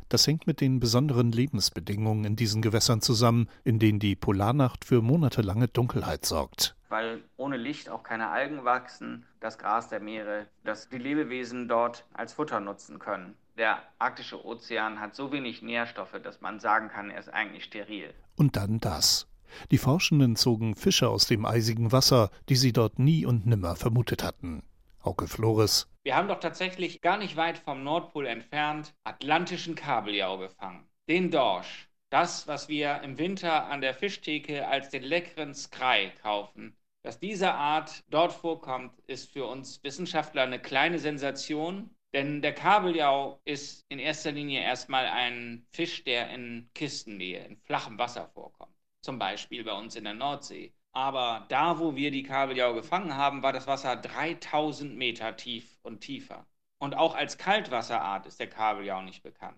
Das 0.10 0.28
hängt 0.28 0.48
mit 0.48 0.62
den 0.62 0.80
besonderen 0.80 1.32
Lebensbedingungen 1.32 2.26
in 2.26 2.36
diesen 2.36 2.62
Gewässern 2.62 3.02
zusammen, 3.02 3.50
in 3.64 3.80
denen 3.80 4.00
die 4.00 4.16
Polarnacht 4.16 4.86
für 4.86 5.02
monatelange 5.02 5.68
Dunkelheit 5.68 6.26
sorgt 6.26 6.76
weil 6.92 7.24
ohne 7.38 7.58
Licht 7.58 7.90
auch 7.90 8.04
keine 8.04 8.28
Algen 8.28 8.66
wachsen, 8.66 9.26
das 9.40 9.58
Gras 9.58 9.88
der 9.88 10.02
Meere, 10.02 10.48
das 10.64 10.90
die 10.90 10.98
Lebewesen 10.98 11.68
dort 11.68 12.06
als 12.14 12.34
Futter 12.34 12.60
nutzen 12.60 13.00
können. 13.00 13.36
Der 13.58 13.82
arktische 13.98 14.46
Ozean 14.46 15.00
hat 15.00 15.16
so 15.16 15.32
wenig 15.32 15.62
Nährstoffe, 15.62 16.20
dass 16.22 16.42
man 16.42 16.60
sagen 16.60 16.90
kann, 16.90 17.10
er 17.10 17.20
ist 17.20 17.30
eigentlich 17.30 17.64
steril. 17.64 18.14
Und 18.36 18.58
dann 18.58 18.80
das. 18.80 19.28
Die 19.72 19.78
Forschenden 19.78 20.36
zogen 20.36 20.76
Fische 20.76 21.10
aus 21.10 21.28
dem 21.28 21.46
eisigen 21.46 21.92
Wasser, 21.92 22.30
die 22.50 22.56
sie 22.56 22.74
dort 22.74 23.00
nie 23.00 23.26
und 23.26 23.46
nimmer 23.46 23.76
vermutet 23.76 24.24
hatten. 24.24 24.64
Hauke 25.04 25.28
Flores. 25.28 25.88
Wir 26.04 26.16
haben 26.16 26.28
doch 26.28 26.40
tatsächlich 26.40 27.02
gar 27.02 27.18
nicht 27.18 27.36
weit 27.36 27.60
vom 27.60 27.84
Nordpol 27.84 28.26
entfernt 28.26 28.96
atlantischen 29.04 29.76
Kabeljau 29.76 30.40
gefangen. 30.40 30.90
Den 31.08 31.30
Dorsch. 31.30 31.90
Das, 32.10 32.48
was 32.48 32.68
wir 32.70 33.02
im 33.04 33.20
Winter 33.20 33.66
an 33.66 33.82
der 33.82 33.94
Fischtheke 33.94 34.68
als 34.68 34.90
den 34.90 35.04
leckeren 35.04 35.54
Skrei 35.54 36.12
kaufen. 36.22 36.76
Dass 37.04 37.20
diese 37.20 37.54
Art 37.54 38.04
dort 38.10 38.34
vorkommt, 38.34 39.00
ist 39.08 39.32
für 39.32 39.46
uns 39.46 39.84
Wissenschaftler 39.84 40.42
eine 40.42 40.60
kleine 40.60 40.98
Sensation. 40.98 41.96
Denn 42.14 42.42
der 42.42 42.54
Kabeljau 42.54 43.40
ist 43.46 43.86
in 43.90 44.00
erster 44.00 44.32
Linie 44.32 44.62
erstmal 44.62 45.06
ein 45.06 45.66
Fisch, 45.72 46.04
der 46.04 46.32
in 46.32 46.70
Kistennähe, 46.74 47.46
in 47.46 47.58
flachem 47.58 47.98
Wasser 48.00 48.28
vorkommt. 48.28 48.76
Zum 49.02 49.20
Beispiel 49.20 49.64
bei 49.64 49.74
uns 49.74 49.96
in 49.96 50.04
der 50.04 50.16
Nordsee. 50.16 50.74
Aber 50.94 51.46
da, 51.48 51.80
wo 51.80 51.96
wir 51.96 52.12
die 52.12 52.24
Kabeljau 52.24 52.74
gefangen 52.74 53.16
haben, 53.16 53.44
war 53.44 53.54
das 53.54 53.68
Wasser 53.68 53.96
3000 53.96 54.98
Meter 54.98 55.36
tief 55.38 55.66
und 55.84 56.02
tiefer. 56.02 56.46
Und 56.80 56.96
auch 56.96 57.16
als 57.16 57.38
Kaltwasserart 57.38 58.26
ist 58.26 58.40
der 58.40 58.48
Kabeljau 58.48 59.02
nicht 59.02 59.24
bekannt. 59.24 59.58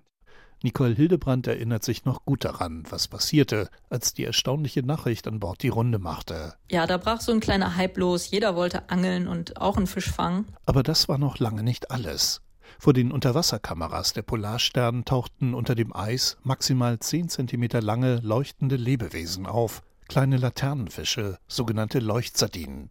Nicole 0.62 0.94
Hildebrandt 0.94 1.48
erinnert 1.48 1.84
sich 1.84 2.06
noch 2.06 2.24
gut 2.24 2.46
daran, 2.46 2.84
was 2.90 3.10
passierte, 3.10 3.70
als 3.90 4.14
die 4.14 4.24
erstaunliche 4.24 4.82
Nachricht 4.82 5.28
an 5.28 5.40
Bord 5.40 5.62
die 5.62 5.70
Runde 5.70 6.00
machte. 6.00 6.54
Ja, 6.72 6.88
da 6.88 6.98
brach 6.98 7.20
so 7.20 7.34
ein 7.34 7.42
kleiner 7.42 7.76
Hype 7.76 7.98
los. 7.98 8.32
Jeder 8.32 8.56
wollte 8.56 8.90
angeln 8.90 9.28
und 9.28 9.60
auch 9.60 9.76
einen 9.76 9.88
Fisch 9.88 10.10
fangen. 10.10 10.46
Aber 10.66 10.84
das 10.84 11.10
war 11.10 11.18
noch 11.18 11.40
lange 11.40 11.64
nicht 11.64 11.92
alles. 11.92 12.42
Vor 12.80 12.94
den 12.94 13.12
Unterwasserkameras 13.12 14.14
der 14.14 14.22
Polarstern 14.22 15.04
tauchten 15.04 15.54
unter 15.54 15.76
dem 15.76 15.94
Eis 15.94 16.38
maximal 16.44 16.98
10 16.98 17.30
cm 17.30 17.82
lange 17.82 18.22
leuchtende 18.24 18.78
Lebewesen 18.78 19.46
auf, 19.46 19.82
kleine 20.08 20.38
Laternenfische, 20.38 21.38
sogenannte 21.48 22.00
Leuchtsardinen. 22.00 22.90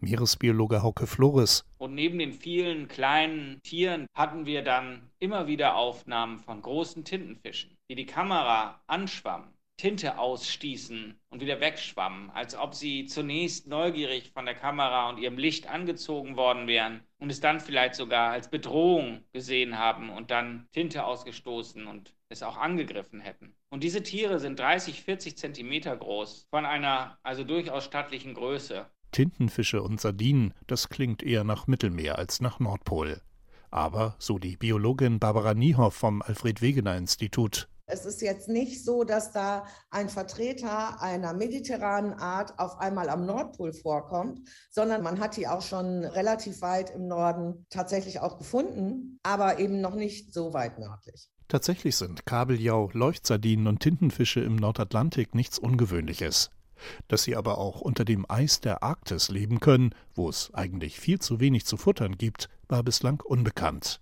Meeresbiologe 0.00 0.82
Hauke 0.82 1.06
Flores. 1.06 1.64
Und 1.78 1.94
neben 1.94 2.18
den 2.18 2.32
vielen 2.32 2.88
kleinen 2.88 3.60
Tieren 3.62 4.06
hatten 4.14 4.46
wir 4.46 4.62
dann 4.62 5.10
immer 5.18 5.46
wieder 5.46 5.76
Aufnahmen 5.76 6.38
von 6.38 6.62
großen 6.62 7.04
Tintenfischen, 7.04 7.76
die 7.90 7.96
die 7.96 8.06
Kamera 8.06 8.80
anschwammen, 8.86 9.48
Tinte 9.76 10.18
ausstießen 10.18 11.18
und 11.30 11.40
wieder 11.40 11.60
wegschwammen, 11.60 12.30
als 12.30 12.54
ob 12.54 12.74
sie 12.74 13.06
zunächst 13.06 13.66
neugierig 13.66 14.30
von 14.32 14.44
der 14.44 14.54
Kamera 14.54 15.08
und 15.08 15.18
ihrem 15.18 15.38
Licht 15.38 15.68
angezogen 15.68 16.36
worden 16.36 16.66
wären 16.66 17.02
und 17.18 17.30
es 17.30 17.40
dann 17.40 17.60
vielleicht 17.60 17.94
sogar 17.94 18.32
als 18.32 18.50
Bedrohung 18.50 19.24
gesehen 19.32 19.78
haben 19.78 20.10
und 20.10 20.30
dann 20.30 20.66
Tinte 20.72 21.04
ausgestoßen 21.04 21.86
und 21.86 22.14
es 22.28 22.42
auch 22.42 22.56
angegriffen 22.56 23.20
hätten. 23.20 23.54
Und 23.72 23.84
diese 23.84 24.02
Tiere 24.02 24.40
sind 24.40 24.58
30, 24.58 25.04
40 25.04 25.38
Zentimeter 25.38 25.96
groß, 25.96 26.48
von 26.50 26.66
einer 26.66 27.18
also 27.22 27.44
durchaus 27.44 27.84
stattlichen 27.84 28.34
Größe. 28.34 28.86
Tintenfische 29.12 29.80
und 29.80 30.00
Sardinen, 30.00 30.54
das 30.66 30.88
klingt 30.88 31.22
eher 31.22 31.44
nach 31.44 31.68
Mittelmeer 31.68 32.18
als 32.18 32.40
nach 32.40 32.58
Nordpol. 32.58 33.22
Aber, 33.70 34.16
so 34.18 34.40
die 34.40 34.56
Biologin 34.56 35.20
Barbara 35.20 35.54
Niehoff 35.54 35.94
vom 35.94 36.20
Alfred 36.22 36.60
Wegener 36.60 36.96
Institut, 36.96 37.68
es 37.92 38.06
ist 38.06 38.22
jetzt 38.22 38.48
nicht 38.48 38.84
so, 38.84 39.02
dass 39.02 39.32
da 39.32 39.66
ein 39.90 40.08
Vertreter 40.08 41.02
einer 41.02 41.32
mediterranen 41.32 42.12
Art 42.12 42.56
auf 42.58 42.78
einmal 42.78 43.08
am 43.08 43.26
Nordpol 43.26 43.72
vorkommt, 43.72 44.48
sondern 44.70 45.02
man 45.02 45.18
hat 45.18 45.36
die 45.36 45.48
auch 45.48 45.62
schon 45.62 46.04
relativ 46.04 46.62
weit 46.62 46.90
im 46.90 47.08
Norden 47.08 47.66
tatsächlich 47.68 48.20
auch 48.20 48.38
gefunden, 48.38 49.18
aber 49.24 49.58
eben 49.58 49.80
noch 49.80 49.96
nicht 49.96 50.32
so 50.32 50.52
weit 50.52 50.78
nördlich. 50.78 51.30
Tatsächlich 51.50 51.96
sind 51.96 52.26
Kabeljau, 52.26 52.90
Leuchtsardinen 52.92 53.66
und 53.66 53.80
Tintenfische 53.80 54.38
im 54.38 54.54
Nordatlantik 54.54 55.34
nichts 55.34 55.58
Ungewöhnliches. 55.58 56.50
Dass 57.08 57.24
sie 57.24 57.34
aber 57.34 57.58
auch 57.58 57.80
unter 57.80 58.04
dem 58.04 58.24
Eis 58.28 58.60
der 58.60 58.84
Arktis 58.84 59.30
leben 59.30 59.58
können, 59.58 59.92
wo 60.14 60.28
es 60.28 60.54
eigentlich 60.54 61.00
viel 61.00 61.18
zu 61.18 61.40
wenig 61.40 61.66
zu 61.66 61.76
futtern 61.76 62.16
gibt, 62.16 62.48
war 62.68 62.84
bislang 62.84 63.20
unbekannt. 63.20 64.00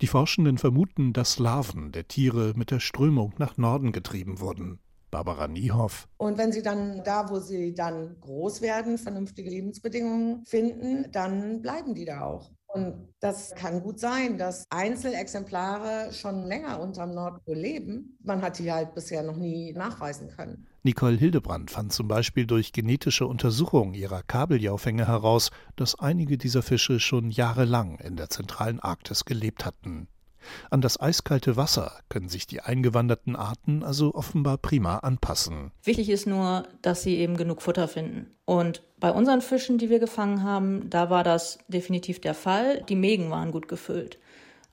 Die 0.00 0.08
Forschenden 0.08 0.58
vermuten, 0.58 1.12
dass 1.12 1.38
Larven 1.38 1.92
der 1.92 2.08
Tiere 2.08 2.52
mit 2.56 2.72
der 2.72 2.80
Strömung 2.80 3.32
nach 3.38 3.56
Norden 3.56 3.92
getrieben 3.92 4.40
wurden. 4.40 4.80
Barbara 5.12 5.46
Niehoff. 5.46 6.08
Und 6.16 6.36
wenn 6.36 6.50
sie 6.50 6.62
dann 6.62 7.04
da, 7.04 7.30
wo 7.30 7.38
sie 7.38 7.74
dann 7.74 8.16
groß 8.20 8.60
werden, 8.60 8.98
vernünftige 8.98 9.50
Lebensbedingungen 9.50 10.44
finden, 10.46 11.12
dann 11.12 11.62
bleiben 11.62 11.94
die 11.94 12.06
da 12.06 12.22
auch. 12.22 12.50
Und 12.72 13.12
das 13.20 13.54
kann 13.54 13.82
gut 13.82 14.00
sein, 14.00 14.38
dass 14.38 14.66
Einzelexemplare 14.70 16.10
schon 16.12 16.46
länger 16.46 16.80
unterm 16.80 17.12
Nordpol 17.14 17.56
leben. 17.56 18.16
Man 18.24 18.40
hat 18.40 18.58
die 18.58 18.72
halt 18.72 18.94
bisher 18.94 19.22
noch 19.22 19.36
nie 19.36 19.72
nachweisen 19.74 20.28
können. 20.28 20.66
Nicole 20.82 21.16
Hildebrandt 21.16 21.70
fand 21.70 21.92
zum 21.92 22.08
Beispiel 22.08 22.46
durch 22.46 22.72
genetische 22.72 23.26
Untersuchungen 23.26 23.92
ihrer 23.92 24.22
Kabeljaufänge 24.22 25.06
heraus, 25.06 25.50
dass 25.76 25.98
einige 25.98 26.38
dieser 26.38 26.62
Fische 26.62 26.98
schon 26.98 27.30
jahrelang 27.30 27.98
in 27.98 28.16
der 28.16 28.30
zentralen 28.30 28.80
Arktis 28.80 29.26
gelebt 29.26 29.66
hatten. 29.66 30.08
An 30.70 30.80
das 30.80 31.00
eiskalte 31.00 31.56
Wasser 31.56 31.92
können 32.08 32.28
sich 32.28 32.46
die 32.46 32.60
eingewanderten 32.60 33.36
Arten 33.36 33.82
also 33.82 34.14
offenbar 34.14 34.58
prima 34.58 34.98
anpassen. 34.98 35.72
Wichtig 35.82 36.08
ist 36.10 36.26
nur, 36.26 36.64
dass 36.82 37.02
sie 37.02 37.16
eben 37.16 37.36
genug 37.36 37.62
Futter 37.62 37.88
finden. 37.88 38.26
Und 38.44 38.82
bei 38.98 39.10
unseren 39.10 39.40
Fischen, 39.40 39.78
die 39.78 39.90
wir 39.90 39.98
gefangen 39.98 40.42
haben, 40.42 40.90
da 40.90 41.10
war 41.10 41.24
das 41.24 41.58
definitiv 41.68 42.20
der 42.20 42.34
Fall. 42.34 42.82
Die 42.88 42.96
Mägen 42.96 43.30
waren 43.30 43.52
gut 43.52 43.68
gefüllt. 43.68 44.18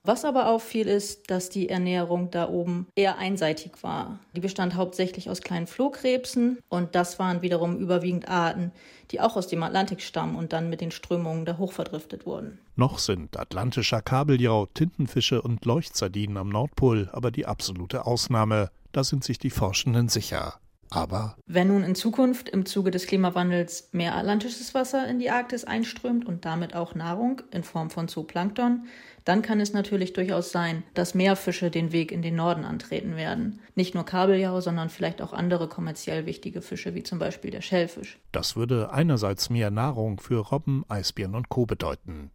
Was 0.04 0.26
aber 0.26 0.48
auffiel, 0.48 0.88
ist, 0.88 1.30
dass 1.30 1.50
die 1.50 1.70
Ernährung 1.70 2.32
da 2.32 2.50
oben 2.50 2.88
eher 2.96 3.18
einseitig 3.18 3.72
war. 3.82 4.20
Die 4.36 4.40
bestand 4.40 4.76
hauptsächlich 4.76 5.30
aus 5.30 5.42
kleinen 5.42 5.68
Flohkrebsen 5.68 6.60
und 6.70 6.96
das 6.96 7.20
waren 7.20 7.42
wiederum 7.42 7.78
überwiegend 7.78 8.30
Arten, 8.30 8.72
die 9.12 9.20
auch 9.20 9.36
aus 9.36 9.48
dem 9.48 9.62
Atlantik 9.62 10.02
stammen 10.02 10.36
und 10.36 10.54
dann 10.54 10.70
mit 10.70 10.82
den 10.82 10.92
Strömungen 10.92 11.46
da 11.46 11.58
hochverdriftet 11.58 12.26
wurden. 12.26 12.60
Noch 12.76 13.00
sind 13.00 13.38
atlantischer 13.38 14.02
Kabeljau, 14.02 14.68
Tintenfische 14.74 15.42
und 15.42 15.66
Leuchtsardinen 15.66 16.38
am 16.38 16.50
Nordpol 16.50 17.10
aber 17.12 17.32
die 17.32 17.46
absolute 17.46 18.06
Ausnahme. 18.06 18.70
Da 18.92 19.04
sind 19.04 19.24
sich 19.24 19.38
die 19.38 19.50
Forschenden 19.50 20.10
sicher. 20.10 20.60
Aber 20.92 21.36
wenn 21.46 21.68
nun 21.68 21.84
in 21.84 21.94
Zukunft 21.94 22.50
im 22.50 22.66
Zuge 22.66 22.90
des 22.90 23.06
Klimawandels 23.06 23.90
mehr 23.92 24.16
atlantisches 24.16 24.74
Wasser 24.74 25.08
in 25.08 25.20
die 25.20 25.30
Arktis 25.30 25.64
einströmt 25.64 26.26
und 26.26 26.46
damit 26.46 26.74
auch 26.74 26.96
Nahrung 26.96 27.44
in 27.52 27.64
Form 27.64 27.92
von 27.92 28.08
Zooplankton, 28.08 28.88
dann 29.30 29.44
kann 29.44 29.60
es 29.60 29.74
natürlich 29.74 30.14
durchaus 30.14 30.52
sein, 30.52 30.82
dass 30.96 31.14
mehr 31.14 31.36
Fische 31.36 31.70
den 31.70 31.92
Weg 31.92 32.12
in 32.12 32.24
den 32.24 32.36
Norden 32.36 32.66
antreten 32.66 33.16
werden. 33.16 33.60
Nicht 33.76 33.94
nur 33.94 34.04
Kabeljau, 34.04 34.60
sondern 34.60 34.90
vielleicht 34.90 35.22
auch 35.22 35.34
andere 35.34 35.68
kommerziell 35.68 36.26
wichtige 36.26 36.64
Fische, 36.64 36.96
wie 36.96 37.04
zum 37.04 37.20
Beispiel 37.20 37.52
der 37.52 37.62
Schellfisch. 37.62 38.18
Das 38.32 38.56
würde 38.56 38.92
einerseits 38.92 39.52
mehr 39.52 39.70
Nahrung 39.70 40.20
für 40.20 40.40
Robben, 40.40 40.84
Eisbären 40.88 41.36
und 41.36 41.48
Co. 41.48 41.68
bedeuten. 41.68 42.32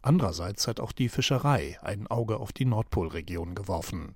Andererseits 0.00 0.66
hat 0.66 0.80
auch 0.80 0.92
die 0.92 1.10
Fischerei 1.10 1.76
ein 1.82 2.06
Auge 2.06 2.38
auf 2.38 2.54
die 2.54 2.64
Nordpolregion 2.64 3.54
geworfen. 3.54 4.14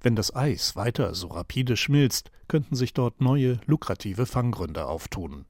Wenn 0.00 0.14
das 0.14 0.34
Eis 0.36 0.76
weiter 0.76 1.16
so 1.16 1.26
rapide 1.26 1.76
schmilzt, 1.76 2.30
könnten 2.46 2.76
sich 2.76 2.94
dort 2.94 3.20
neue, 3.20 3.60
lukrative 3.66 4.26
Fanggründe 4.26 4.86
auftun. 4.86 5.46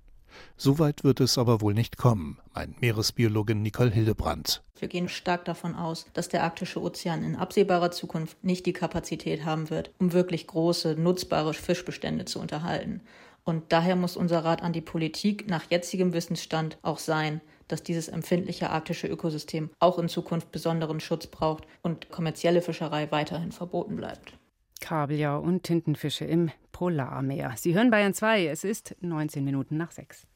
So 0.56 0.78
weit 0.78 1.04
wird 1.04 1.20
es 1.20 1.38
aber 1.38 1.60
wohl 1.60 1.74
nicht 1.74 1.96
kommen, 1.96 2.38
meint 2.54 2.80
Meeresbiologin 2.80 3.62
Nicole 3.62 3.90
Hildebrandt. 3.90 4.62
Wir 4.78 4.88
gehen 4.88 5.08
stark 5.08 5.44
davon 5.44 5.74
aus, 5.74 6.06
dass 6.12 6.28
der 6.28 6.42
arktische 6.42 6.80
Ozean 6.80 7.22
in 7.22 7.36
absehbarer 7.36 7.90
Zukunft 7.90 8.42
nicht 8.42 8.66
die 8.66 8.72
Kapazität 8.72 9.44
haben 9.44 9.70
wird, 9.70 9.90
um 9.98 10.12
wirklich 10.12 10.46
große, 10.46 10.96
nutzbare 10.96 11.54
Fischbestände 11.54 12.24
zu 12.24 12.40
unterhalten. 12.40 13.00
Und 13.44 13.72
daher 13.72 13.96
muss 13.96 14.16
unser 14.16 14.44
Rat 14.44 14.62
an 14.62 14.72
die 14.72 14.80
Politik 14.80 15.48
nach 15.48 15.70
jetzigem 15.70 16.12
Wissensstand 16.12 16.78
auch 16.82 16.98
sein, 16.98 17.40
dass 17.68 17.82
dieses 17.82 18.08
empfindliche 18.08 18.70
arktische 18.70 19.06
Ökosystem 19.06 19.70
auch 19.78 19.98
in 19.98 20.08
Zukunft 20.08 20.52
besonderen 20.52 21.00
Schutz 21.00 21.26
braucht 21.26 21.64
und 21.82 22.10
kommerzielle 22.10 22.60
Fischerei 22.60 23.10
weiterhin 23.10 23.50
verboten 23.50 23.96
bleibt. 23.96 24.34
Kabeljau 24.82 25.40
und 25.40 25.62
Tintenfische 25.62 26.24
im 26.24 26.50
Polarmeer. 26.72 27.54
Sie 27.56 27.72
hören 27.72 27.90
Bayern 27.90 28.12
2, 28.12 28.48
es 28.48 28.64
ist 28.64 28.96
19 29.00 29.44
Minuten 29.44 29.76
nach 29.76 29.92
6. 29.92 30.26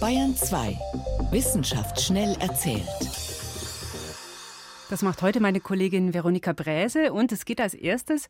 Bayern 0.00 0.34
2. 0.34 0.78
Wissenschaft 1.32 2.00
schnell 2.00 2.36
erzählt. 2.40 2.86
Das 4.88 5.02
macht 5.02 5.22
heute 5.22 5.40
meine 5.40 5.58
Kollegin 5.58 6.14
Veronika 6.14 6.52
Bräse 6.52 7.12
und 7.12 7.32
es 7.32 7.44
geht 7.44 7.60
als 7.60 7.74
erstes 7.74 8.28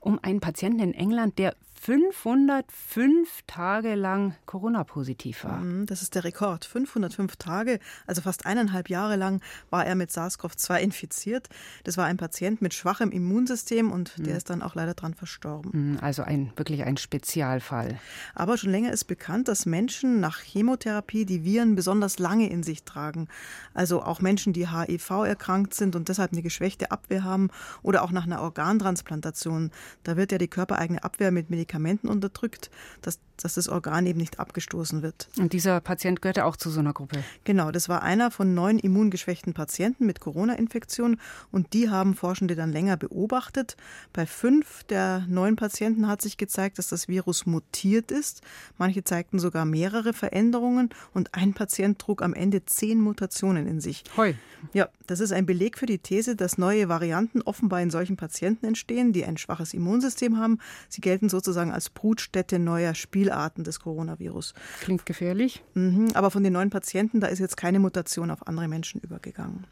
um 0.00 0.18
einen 0.22 0.40
Patienten 0.40 0.80
in 0.80 0.94
England, 0.94 1.38
der 1.38 1.54
505 1.80 3.42
Tage 3.46 3.94
lang 3.94 4.34
Corona-positiv 4.46 5.44
war. 5.44 5.60
Mhm, 5.60 5.86
das 5.86 6.02
ist 6.02 6.14
der 6.14 6.24
Rekord. 6.24 6.64
505 6.64 7.36
Tage, 7.36 7.78
also 8.06 8.20
fast 8.20 8.46
eineinhalb 8.46 8.90
Jahre 8.90 9.16
lang, 9.16 9.40
war 9.70 9.86
er 9.86 9.94
mit 9.94 10.10
SARS-CoV-2 10.10 10.78
infiziert. 10.80 11.48
Das 11.84 11.96
war 11.96 12.04
ein 12.06 12.16
Patient 12.16 12.60
mit 12.60 12.74
schwachem 12.74 13.10
Immunsystem 13.10 13.92
und 13.92 14.18
der 14.18 14.32
mhm. 14.32 14.36
ist 14.36 14.50
dann 14.50 14.62
auch 14.62 14.74
leider 14.74 14.94
dran 14.94 15.14
verstorben. 15.14 15.92
Mhm, 15.92 15.98
also 16.00 16.22
ein, 16.22 16.52
wirklich 16.56 16.82
ein 16.84 16.96
Spezialfall. 16.96 17.98
Aber 18.34 18.58
schon 18.58 18.70
länger 18.70 18.92
ist 18.92 19.04
bekannt, 19.04 19.48
dass 19.48 19.64
Menschen 19.64 20.20
nach 20.20 20.40
Chemotherapie 20.40 21.24
die 21.24 21.44
Viren 21.44 21.76
besonders 21.76 22.18
lange 22.18 22.50
in 22.50 22.64
sich 22.64 22.82
tragen. 22.82 23.28
Also 23.72 24.02
auch 24.02 24.20
Menschen, 24.20 24.52
die 24.52 24.68
HIV 24.68 25.10
erkrankt 25.10 25.74
sind 25.74 25.94
und 25.94 26.08
deshalb 26.08 26.32
eine 26.32 26.42
geschwächte 26.42 26.90
Abwehr 26.90 27.24
haben 27.24 27.50
oder 27.82 28.02
auch 28.02 28.10
nach 28.10 28.24
einer 28.24 28.42
Organtransplantation. 28.42 29.70
Da 30.02 30.16
wird 30.16 30.32
ja 30.32 30.38
die 30.38 30.48
körpereigene 30.48 31.04
Abwehr 31.04 31.30
mit 31.30 31.50
Medikamenten 31.50 31.67
Medikamenten 31.68 32.08
unterdrückt, 32.08 32.70
dass, 33.02 33.20
dass 33.36 33.54
das 33.54 33.68
Organ 33.68 34.06
eben 34.06 34.18
nicht 34.18 34.40
abgestoßen 34.40 35.02
wird. 35.02 35.28
Und 35.38 35.52
dieser 35.52 35.80
Patient 35.80 36.22
gehörte 36.22 36.44
auch 36.44 36.56
zu 36.56 36.70
so 36.70 36.80
einer 36.80 36.94
Gruppe? 36.94 37.22
Genau, 37.44 37.70
das 37.70 37.88
war 37.88 38.02
einer 38.02 38.30
von 38.30 38.54
neun 38.54 38.78
immungeschwächten 38.78 39.52
Patienten 39.52 40.06
mit 40.06 40.20
Corona-Infektion 40.20 41.18
und 41.52 41.74
die 41.74 41.90
haben 41.90 42.14
Forschende 42.14 42.56
dann 42.56 42.72
länger 42.72 42.96
beobachtet. 42.96 43.76
Bei 44.12 44.26
fünf 44.26 44.82
der 44.84 45.26
neun 45.28 45.56
Patienten 45.56 46.08
hat 46.08 46.22
sich 46.22 46.38
gezeigt, 46.38 46.78
dass 46.78 46.88
das 46.88 47.06
Virus 47.06 47.44
mutiert 47.46 48.10
ist. 48.10 48.40
Manche 48.78 49.04
zeigten 49.04 49.38
sogar 49.38 49.64
mehrere 49.64 50.14
Veränderungen 50.14 50.90
und 51.12 51.34
ein 51.34 51.52
Patient 51.52 51.98
trug 51.98 52.22
am 52.22 52.32
Ende 52.32 52.64
zehn 52.64 53.00
Mutationen 53.00 53.66
in 53.66 53.80
sich. 53.80 54.04
Heu. 54.16 54.32
Ja, 54.72 54.88
das 55.06 55.20
ist 55.20 55.32
ein 55.32 55.46
Beleg 55.46 55.78
für 55.78 55.86
die 55.86 55.98
These, 55.98 56.34
dass 56.34 56.58
neue 56.58 56.88
Varianten 56.88 57.42
offenbar 57.42 57.80
in 57.80 57.90
solchen 57.90 58.16
Patienten 58.16 58.66
entstehen, 58.66 59.12
die 59.12 59.24
ein 59.24 59.36
schwaches 59.36 59.74
Immunsystem 59.74 60.38
haben. 60.38 60.58
Sie 60.88 61.00
gelten 61.00 61.28
sozusagen 61.28 61.57
als 61.58 61.90
Brutstätte 61.90 62.58
neuer 62.58 62.94
Spielarten 62.94 63.64
des 63.64 63.80
Coronavirus. 63.80 64.54
Klingt 64.80 65.06
gefährlich. 65.06 65.64
Mhm, 65.74 66.08
aber 66.14 66.30
von 66.30 66.42
den 66.42 66.52
neuen 66.52 66.70
Patienten, 66.70 67.20
da 67.20 67.26
ist 67.26 67.38
jetzt 67.38 67.56
keine 67.56 67.80
Mutation 67.80 68.30
auf 68.30 68.46
andere 68.46 68.68
Menschen 68.68 69.00
übergegangen. 69.00 69.66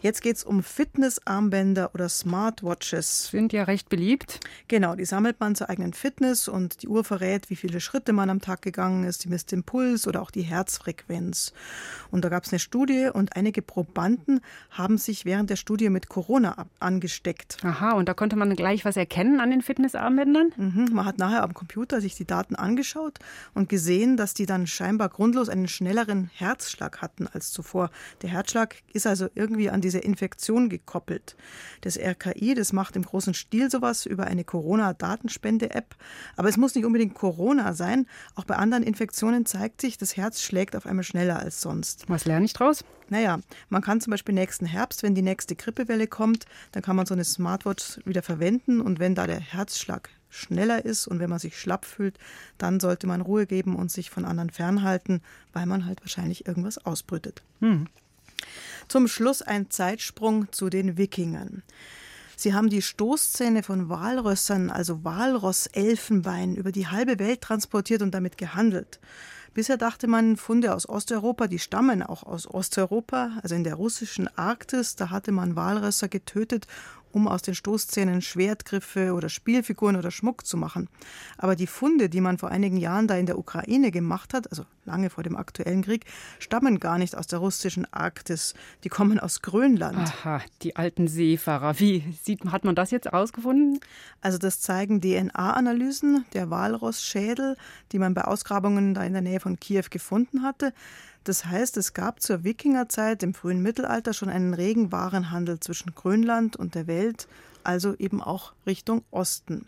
Jetzt 0.00 0.20
geht 0.20 0.36
es 0.36 0.44
um 0.44 0.62
Fitnessarmbänder 0.62 1.90
oder 1.94 2.08
Smartwatches. 2.08 3.28
Sind 3.28 3.52
ja 3.52 3.64
recht 3.64 3.88
beliebt. 3.88 4.40
Genau, 4.66 4.96
die 4.96 5.04
sammelt 5.04 5.38
man 5.38 5.54
zur 5.54 5.70
eigenen 5.70 5.92
Fitness 5.92 6.48
und 6.48 6.82
die 6.82 6.88
Uhr 6.88 7.04
verrät, 7.04 7.50
wie 7.50 7.56
viele 7.56 7.80
Schritte 7.80 8.12
man 8.12 8.28
am 8.28 8.40
Tag 8.40 8.62
gegangen 8.62 9.04
ist, 9.04 9.24
die 9.24 9.28
misst 9.28 9.52
den 9.52 9.62
Puls 9.62 10.08
oder 10.08 10.22
auch 10.22 10.30
die 10.30 10.42
Herzfrequenz. 10.42 11.52
Und 12.10 12.24
da 12.24 12.28
gab 12.28 12.44
es 12.44 12.52
eine 12.52 12.58
Studie 12.58 13.10
und 13.12 13.36
einige 13.36 13.62
Probanden 13.62 14.40
haben 14.70 14.98
sich 14.98 15.24
während 15.24 15.50
der 15.50 15.56
Studie 15.56 15.88
mit 15.88 16.08
Corona 16.08 16.66
angesteckt. 16.80 17.58
Aha, 17.62 17.92
und 17.92 18.08
da 18.08 18.14
konnte 18.14 18.36
man 18.36 18.54
gleich 18.56 18.84
was 18.84 18.96
erkennen 18.96 19.40
an 19.40 19.50
den 19.50 19.62
Fitnessarmbändern? 19.62 20.52
Mhm, 20.56 20.88
man 20.92 21.04
hat 21.04 21.18
nachher 21.18 21.42
am 21.42 21.54
Computer 21.54 22.00
sich 22.00 22.14
die 22.14 22.26
Daten 22.26 22.56
angeschaut 22.56 23.18
und 23.54 23.68
gesehen, 23.68 24.16
dass 24.16 24.34
die 24.34 24.46
dann 24.46 24.66
scheinbar 24.66 25.08
grundlos 25.08 25.48
einen 25.48 25.68
schnelleren 25.68 26.30
Herzschlag 26.34 27.02
hatten 27.02 27.26
als 27.26 27.52
zuvor. 27.52 27.90
Der 28.22 28.30
Herzschlag 28.30 28.76
ist 28.92 29.06
also 29.06 29.28
irgendwie 29.42 29.70
an 29.70 29.80
diese 29.80 29.98
Infektion 29.98 30.68
gekoppelt. 30.68 31.36
Das 31.80 31.98
RKI, 31.98 32.54
das 32.54 32.72
macht 32.72 32.94
im 32.94 33.02
großen 33.02 33.34
Stil 33.34 33.70
sowas 33.70 34.06
über 34.06 34.28
eine 34.28 34.44
Corona-Datenspende-App. 34.44 35.96
Aber 36.36 36.48
es 36.48 36.56
muss 36.56 36.76
nicht 36.76 36.84
unbedingt 36.84 37.14
Corona 37.14 37.74
sein. 37.74 38.06
Auch 38.36 38.44
bei 38.44 38.54
anderen 38.54 38.84
Infektionen 38.84 39.46
zeigt 39.46 39.80
sich, 39.80 39.98
das 39.98 40.16
Herz 40.16 40.42
schlägt 40.42 40.76
auf 40.76 40.86
einmal 40.86 41.02
schneller 41.02 41.40
als 41.40 41.60
sonst. 41.60 42.04
Was 42.08 42.24
lerne 42.24 42.44
ich 42.44 42.52
draus? 42.52 42.84
Naja, 43.08 43.40
man 43.68 43.82
kann 43.82 44.00
zum 44.00 44.12
Beispiel 44.12 44.34
nächsten 44.34 44.64
Herbst, 44.64 45.02
wenn 45.02 45.16
die 45.16 45.22
nächste 45.22 45.56
Grippewelle 45.56 46.06
kommt, 46.06 46.46
dann 46.70 46.82
kann 46.82 46.96
man 46.96 47.04
so 47.04 47.14
eine 47.14 47.24
Smartwatch 47.24 47.98
wieder 48.04 48.22
verwenden 48.22 48.80
und 48.80 49.00
wenn 49.00 49.14
da 49.14 49.26
der 49.26 49.40
Herzschlag 49.40 50.08
schneller 50.32 50.84
ist 50.84 51.06
und 51.06 51.20
wenn 51.20 51.30
man 51.30 51.38
sich 51.38 51.58
schlapp 51.58 51.84
fühlt, 51.84 52.18
dann 52.58 52.80
sollte 52.80 53.06
man 53.06 53.20
Ruhe 53.20 53.46
geben 53.46 53.76
und 53.76 53.90
sich 53.90 54.10
von 54.10 54.24
anderen 54.24 54.50
fernhalten, 54.50 55.20
weil 55.52 55.66
man 55.66 55.86
halt 55.86 56.00
wahrscheinlich 56.00 56.46
irgendwas 56.46 56.78
ausbrütet. 56.78 57.42
Hm. 57.60 57.88
Zum 58.88 59.08
Schluss 59.08 59.42
ein 59.42 59.70
Zeitsprung 59.70 60.50
zu 60.52 60.68
den 60.68 60.96
Wikingern. 60.96 61.62
Sie 62.36 62.54
haben 62.54 62.70
die 62.70 62.82
Stoßzähne 62.82 63.62
von 63.62 63.88
Walrössern, 63.88 64.70
also 64.70 65.04
Walross-Elfenbein, 65.04 66.56
über 66.56 66.72
die 66.72 66.88
halbe 66.88 67.18
Welt 67.18 67.40
transportiert 67.40 68.02
und 68.02 68.12
damit 68.12 68.36
gehandelt. 68.36 69.00
Bisher 69.54 69.76
dachte 69.76 70.06
man, 70.06 70.36
Funde 70.36 70.74
aus 70.74 70.88
Osteuropa, 70.88 71.46
die 71.46 71.58
stammen 71.58 72.02
auch 72.02 72.22
aus 72.22 72.46
Osteuropa, 72.46 73.32
also 73.42 73.54
in 73.54 73.64
der 73.64 73.74
russischen 73.74 74.26
Arktis, 74.36 74.96
da 74.96 75.10
hatte 75.10 75.30
man 75.30 75.56
Walrösser 75.56 76.08
getötet 76.08 76.66
um 77.12 77.28
aus 77.28 77.42
den 77.42 77.54
Stoßzähnen 77.54 78.22
Schwertgriffe 78.22 79.12
oder 79.12 79.28
Spielfiguren 79.28 79.96
oder 79.96 80.10
Schmuck 80.10 80.46
zu 80.46 80.56
machen. 80.56 80.88
Aber 81.38 81.56
die 81.56 81.66
Funde, 81.66 82.08
die 82.08 82.20
man 82.20 82.38
vor 82.38 82.50
einigen 82.50 82.76
Jahren 82.76 83.06
da 83.06 83.16
in 83.16 83.26
der 83.26 83.38
Ukraine 83.38 83.90
gemacht 83.90 84.34
hat, 84.34 84.50
also 84.50 84.64
lange 84.84 85.10
vor 85.10 85.22
dem 85.22 85.36
aktuellen 85.36 85.82
Krieg, 85.82 86.04
stammen 86.38 86.80
gar 86.80 86.98
nicht 86.98 87.16
aus 87.16 87.26
der 87.26 87.38
russischen 87.38 87.86
Arktis. 87.92 88.54
Die 88.84 88.88
kommen 88.88 89.20
aus 89.20 89.42
Grönland. 89.42 89.98
Aha, 89.98 90.40
die 90.62 90.76
alten 90.76 91.08
Seefahrer. 91.08 91.78
Wie 91.78 92.02
sieht, 92.22 92.44
hat 92.46 92.64
man 92.64 92.74
das 92.74 92.90
jetzt 92.90 93.12
ausgefunden? 93.12 93.80
Also 94.20 94.38
das 94.38 94.60
zeigen 94.60 95.00
DNA-Analysen 95.00 96.24
der 96.32 96.50
Walrossschädel, 96.50 97.56
die 97.92 97.98
man 97.98 98.14
bei 98.14 98.24
Ausgrabungen 98.24 98.94
da 98.94 99.04
in 99.04 99.12
der 99.12 99.22
Nähe 99.22 99.40
von 99.40 99.58
Kiew 99.58 99.84
gefunden 99.90 100.42
hatte. 100.42 100.72
Das 101.24 101.46
heißt, 101.46 101.76
es 101.76 101.94
gab 101.94 102.20
zur 102.20 102.44
Wikingerzeit 102.44 103.22
im 103.22 103.34
frühen 103.34 103.62
Mittelalter 103.62 104.12
schon 104.12 104.28
einen 104.28 104.54
regen 104.54 104.90
Warenhandel 104.90 105.60
zwischen 105.60 105.94
Grönland 105.94 106.56
und 106.56 106.74
der 106.74 106.86
Welt, 106.86 107.28
also 107.62 107.94
eben 107.96 108.20
auch 108.20 108.54
Richtung 108.66 109.04
Osten. 109.10 109.66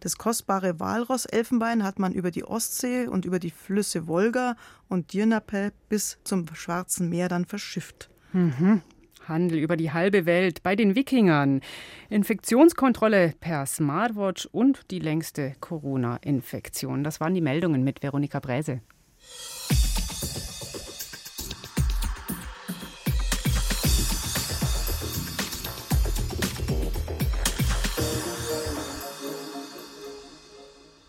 Das 0.00 0.18
kostbare 0.18 0.78
Walross-Elfenbein 0.78 1.82
hat 1.82 1.98
man 1.98 2.12
über 2.12 2.30
die 2.30 2.44
Ostsee 2.44 3.06
und 3.06 3.24
über 3.24 3.38
die 3.38 3.50
Flüsse 3.50 4.06
Wolga 4.06 4.56
und 4.88 5.12
Djernapel 5.12 5.72
bis 5.88 6.18
zum 6.24 6.46
Schwarzen 6.54 7.08
Meer 7.08 7.28
dann 7.28 7.44
verschifft. 7.44 8.10
Mhm. 8.32 8.82
Handel 9.26 9.58
über 9.58 9.76
die 9.76 9.90
halbe 9.90 10.26
Welt 10.26 10.62
bei 10.62 10.76
den 10.76 10.94
Wikingern. 10.94 11.62
Infektionskontrolle 12.10 13.32
per 13.40 13.64
Smartwatch 13.64 14.46
und 14.52 14.90
die 14.90 14.98
längste 14.98 15.54
Corona-Infektion. 15.60 17.04
Das 17.04 17.20
waren 17.20 17.34
die 17.34 17.40
Meldungen 17.40 17.84
mit 17.84 18.02
Veronika 18.02 18.40
Bräse. 18.40 18.80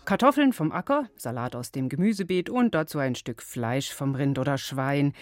Kartoffeln 0.06 0.52
vom 0.52 0.70
Acker, 0.70 1.08
Salat 1.16 1.56
aus 1.56 1.72
dem 1.72 1.88
Gemüsebeet 1.88 2.48
und 2.48 2.76
dazu 2.76 3.00
ein 3.00 3.16
Stück 3.16 3.42
Fleisch 3.42 3.92
vom 3.92 4.14
Rind 4.14 4.38
oder 4.38 4.56
Schwein. 4.56 5.12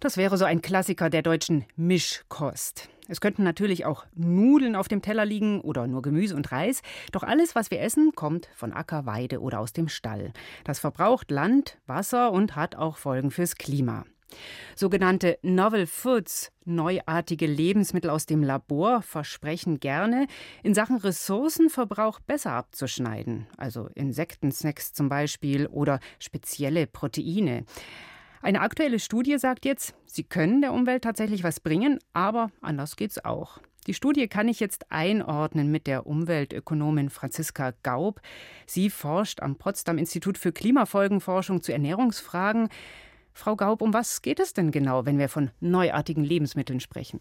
Das 0.00 0.16
wäre 0.16 0.36
so 0.36 0.44
ein 0.44 0.62
Klassiker 0.62 1.10
der 1.10 1.22
deutschen 1.22 1.64
Mischkost. 1.76 2.88
Es 3.06 3.20
könnten 3.20 3.44
natürlich 3.44 3.84
auch 3.84 4.04
Nudeln 4.16 4.74
auf 4.74 4.88
dem 4.88 5.00
Teller 5.00 5.24
liegen 5.24 5.60
oder 5.60 5.86
nur 5.86 6.02
Gemüse 6.02 6.34
und 6.34 6.50
Reis. 6.50 6.82
Doch 7.12 7.22
alles, 7.22 7.54
was 7.54 7.70
wir 7.70 7.80
essen, 7.80 8.16
kommt 8.16 8.48
von 8.56 8.72
Acker, 8.72 9.06
Weide 9.06 9.40
oder 9.40 9.60
aus 9.60 9.72
dem 9.72 9.86
Stall. 9.86 10.32
Das 10.64 10.80
verbraucht 10.80 11.30
Land, 11.30 11.78
Wasser 11.86 12.32
und 12.32 12.56
hat 12.56 12.74
auch 12.74 12.96
Folgen 12.96 13.30
fürs 13.30 13.54
Klima. 13.54 14.06
Sogenannte 14.74 15.38
Novel 15.42 15.86
Foods, 15.86 16.52
neuartige 16.64 17.46
Lebensmittel 17.46 18.10
aus 18.10 18.26
dem 18.26 18.42
Labor, 18.42 19.02
versprechen 19.02 19.80
gerne, 19.80 20.26
in 20.62 20.74
Sachen 20.74 20.96
Ressourcenverbrauch 20.96 22.20
besser 22.20 22.52
abzuschneiden, 22.52 23.46
also 23.56 23.88
Insektensnacks 23.94 24.92
zum 24.92 25.08
Beispiel 25.08 25.66
oder 25.66 26.00
spezielle 26.18 26.86
Proteine. 26.86 27.64
Eine 28.42 28.60
aktuelle 28.60 28.98
Studie 28.98 29.38
sagt 29.38 29.64
jetzt, 29.64 29.94
sie 30.04 30.24
können 30.24 30.60
der 30.60 30.72
Umwelt 30.72 31.02
tatsächlich 31.02 31.42
was 31.42 31.60
bringen, 31.60 31.98
aber 32.12 32.50
anders 32.60 32.96
geht's 32.96 33.24
auch. 33.24 33.58
Die 33.86 33.94
Studie 33.94 34.26
kann 34.26 34.48
ich 34.48 34.58
jetzt 34.58 34.90
einordnen 34.90 35.70
mit 35.70 35.86
der 35.86 36.06
Umweltökonomin 36.06 37.08
Franziska 37.08 37.72
Gaub. 37.84 38.20
Sie 38.66 38.90
forscht 38.90 39.40
am 39.42 39.56
Potsdam 39.56 39.96
Institut 39.96 40.38
für 40.38 40.52
Klimafolgenforschung 40.52 41.62
zu 41.62 41.72
Ernährungsfragen. 41.72 42.68
Frau 43.36 43.54
Gaub, 43.54 43.82
um 43.82 43.92
was 43.92 44.22
geht 44.22 44.40
es 44.40 44.54
denn 44.54 44.70
genau, 44.70 45.04
wenn 45.04 45.18
wir 45.18 45.28
von 45.28 45.50
neuartigen 45.60 46.24
Lebensmitteln 46.24 46.80
sprechen? 46.80 47.20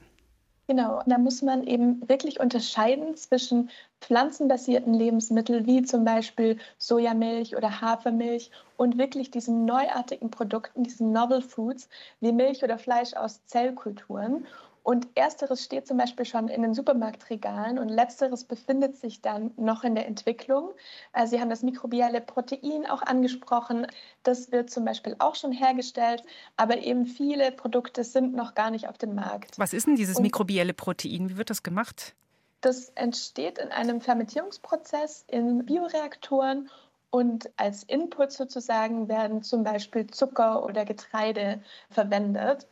Genau, 0.66 1.04
da 1.06 1.18
muss 1.18 1.42
man 1.42 1.68
eben 1.68 2.08
wirklich 2.08 2.40
unterscheiden 2.40 3.16
zwischen 3.18 3.70
pflanzenbasierten 4.00 4.94
Lebensmitteln 4.94 5.66
wie 5.68 5.84
zum 5.84 6.06
Beispiel 6.06 6.58
Sojamilch 6.78 7.58
oder 7.58 7.82
Hafermilch 7.82 8.50
und 8.78 8.98
wirklich 8.98 9.30
diesen 9.30 9.66
neuartigen 9.66 10.32
Produkten, 10.32 10.84
diesen 10.84 11.12
Novel 11.12 11.42
Foods 11.42 11.90
wie 12.22 12.32
Milch 12.32 12.64
oder 12.64 12.80
Fleisch 12.80 13.14
aus 13.14 13.46
Zellkulturen. 13.46 14.48
Und 14.86 15.08
ersteres 15.16 15.64
steht 15.64 15.88
zum 15.88 15.98
Beispiel 15.98 16.26
schon 16.26 16.48
in 16.48 16.62
den 16.62 16.76
Supermarktregalen 16.76 17.80
und 17.80 17.90
letzteres 17.90 18.44
befindet 18.44 18.96
sich 18.96 19.20
dann 19.20 19.50
noch 19.58 19.84
in 19.84 19.96
der 19.96 20.06
Entwicklung. 20.06 20.76
Äh, 21.12 21.26
Sie 21.26 21.42
haben 21.42 21.50
das 21.50 21.64
mikrobielle 21.64 22.22
Protein 22.22 22.86
auch 22.86 23.02
angesprochen. 23.02 23.88
Das 24.22 24.52
wird 24.52 24.70
zum 24.70 24.86
Beispiel 24.86 25.16
auch 25.18 25.34
schon 25.34 25.52
hergestellt, 25.52 26.22
aber 26.56 26.78
eben 26.78 27.08
viele 27.08 27.52
Produkte 27.52 28.04
sind 28.04 28.36
noch 28.36 28.54
gar 28.54 28.70
nicht 28.70 28.88
auf 28.88 29.00
dem 29.00 29.16
Markt. 29.16 29.58
Was 29.58 29.74
ist 29.74 29.88
denn 29.88 29.96
dieses 29.96 30.18
und 30.18 30.22
mikrobielle 30.22 30.76
Protein? 30.76 31.32
Wie 31.32 31.38
wird 31.38 31.50
das 31.50 31.64
gemacht? 31.64 32.14
Das 32.62 32.90
entsteht 32.90 33.58
in 33.58 33.70
einem 33.70 34.02
Fermentierungsprozess 34.02 35.26
in 35.28 35.66
Bioreaktoren 35.66 36.70
und 37.10 37.50
als 37.58 37.82
Input 37.82 38.32
sozusagen 38.32 39.08
werden 39.08 39.42
zum 39.42 39.64
Beispiel 39.64 40.06
Zucker 40.06 40.64
oder 40.64 40.86
Getreide 40.86 41.64
verwendet. 41.90 42.68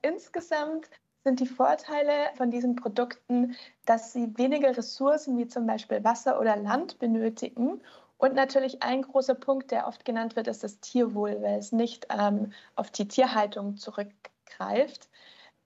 Insgesamt 0.00 0.90
sind 1.24 1.40
die 1.40 1.46
Vorteile 1.46 2.30
von 2.36 2.50
diesen 2.50 2.76
Produkten, 2.76 3.56
dass 3.84 4.12
sie 4.12 4.36
weniger 4.36 4.76
Ressourcen 4.76 5.38
wie 5.38 5.46
zum 5.46 5.66
Beispiel 5.66 6.02
Wasser 6.04 6.40
oder 6.40 6.56
Land 6.56 6.98
benötigen. 6.98 7.80
Und 8.18 8.34
natürlich 8.34 8.82
ein 8.82 9.02
großer 9.02 9.34
Punkt, 9.34 9.70
der 9.70 9.86
oft 9.86 10.04
genannt 10.04 10.36
wird, 10.36 10.46
ist 10.46 10.62
das 10.62 10.80
Tierwohl, 10.80 11.42
weil 11.42 11.58
es 11.58 11.72
nicht 11.72 12.06
ähm, 12.10 12.52
auf 12.76 12.90
die 12.90 13.08
Tierhaltung 13.08 13.76
zurückgreift. 13.76 15.08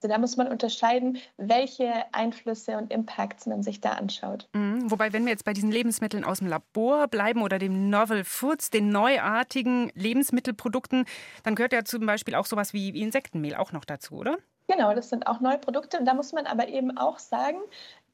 Also 0.02 0.12
da 0.12 0.18
muss 0.18 0.36
man 0.36 0.48
unterscheiden, 0.48 1.18
welche 1.38 1.90
Einflüsse 2.12 2.76
und 2.76 2.92
Impacts 2.92 3.46
man 3.46 3.62
sich 3.62 3.80
da 3.80 3.92
anschaut. 3.92 4.48
Mhm. 4.52 4.90
Wobei, 4.90 5.12
wenn 5.12 5.24
wir 5.24 5.32
jetzt 5.32 5.44
bei 5.44 5.54
diesen 5.54 5.72
Lebensmitteln 5.72 6.24
aus 6.24 6.38
dem 6.38 6.48
Labor 6.48 7.08
bleiben 7.08 7.42
oder 7.42 7.58
dem 7.58 7.88
Novel 7.88 8.22
Foods, 8.24 8.70
den 8.70 8.90
neuartigen 8.90 9.90
Lebensmittelprodukten, 9.94 11.06
dann 11.44 11.54
gehört 11.54 11.72
ja 11.72 11.84
zum 11.84 12.04
Beispiel 12.04 12.34
auch 12.34 12.46
sowas 12.46 12.74
wie 12.74 12.90
Insektenmehl 13.00 13.54
auch 13.54 13.72
noch 13.72 13.86
dazu, 13.86 14.16
oder? 14.16 14.36
Genau, 14.68 14.94
das 14.94 15.09
sind 15.11 15.26
auch 15.26 15.40
neue 15.40 15.59
Produkte. 15.59 15.98
Und 15.98 16.07
da 16.07 16.14
muss 16.14 16.33
man 16.33 16.46
aber 16.46 16.68
eben 16.68 16.96
auch 16.98 17.18
sagen, 17.18 17.59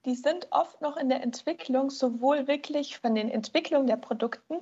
die 0.05 0.15
sind 0.15 0.49
oft 0.51 0.81
noch 0.81 0.97
in 0.97 1.09
der 1.09 1.23
Entwicklung, 1.23 1.91
sowohl 1.91 2.47
wirklich 2.49 2.99
von 2.99 3.15
den 3.15 3.31
Entwicklungen 3.31 3.87
der 3.87 3.97
Produkten 3.97 4.57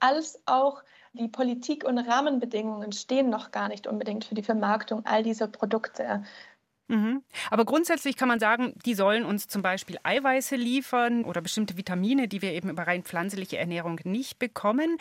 als 0.00 0.40
auch 0.46 0.82
die 1.12 1.28
Politik 1.28 1.84
und 1.84 1.98
Rahmenbedingungen 1.98 2.92
stehen 2.92 3.30
noch 3.30 3.50
gar 3.50 3.68
nicht 3.68 3.86
unbedingt 3.86 4.24
für 4.24 4.34
die 4.34 4.42
Vermarktung 4.42 5.04
all 5.06 5.22
dieser 5.22 5.48
Produkte. 5.48 6.24
Mhm. 6.88 7.22
Aber 7.50 7.64
grundsätzlich 7.64 8.16
kann 8.16 8.28
man 8.28 8.38
sagen, 8.38 8.74
die 8.84 8.94
sollen 8.94 9.24
uns 9.24 9.48
zum 9.48 9.62
Beispiel 9.62 9.98
Eiweiße 10.04 10.54
liefern 10.54 11.24
oder 11.24 11.40
bestimmte 11.40 11.76
Vitamine, 11.76 12.28
die 12.28 12.42
wir 12.42 12.52
eben 12.52 12.70
über 12.70 12.86
rein 12.86 13.02
pflanzliche 13.02 13.58
Ernährung 13.58 14.00
nicht 14.04 14.38
bekommen. 14.38 14.98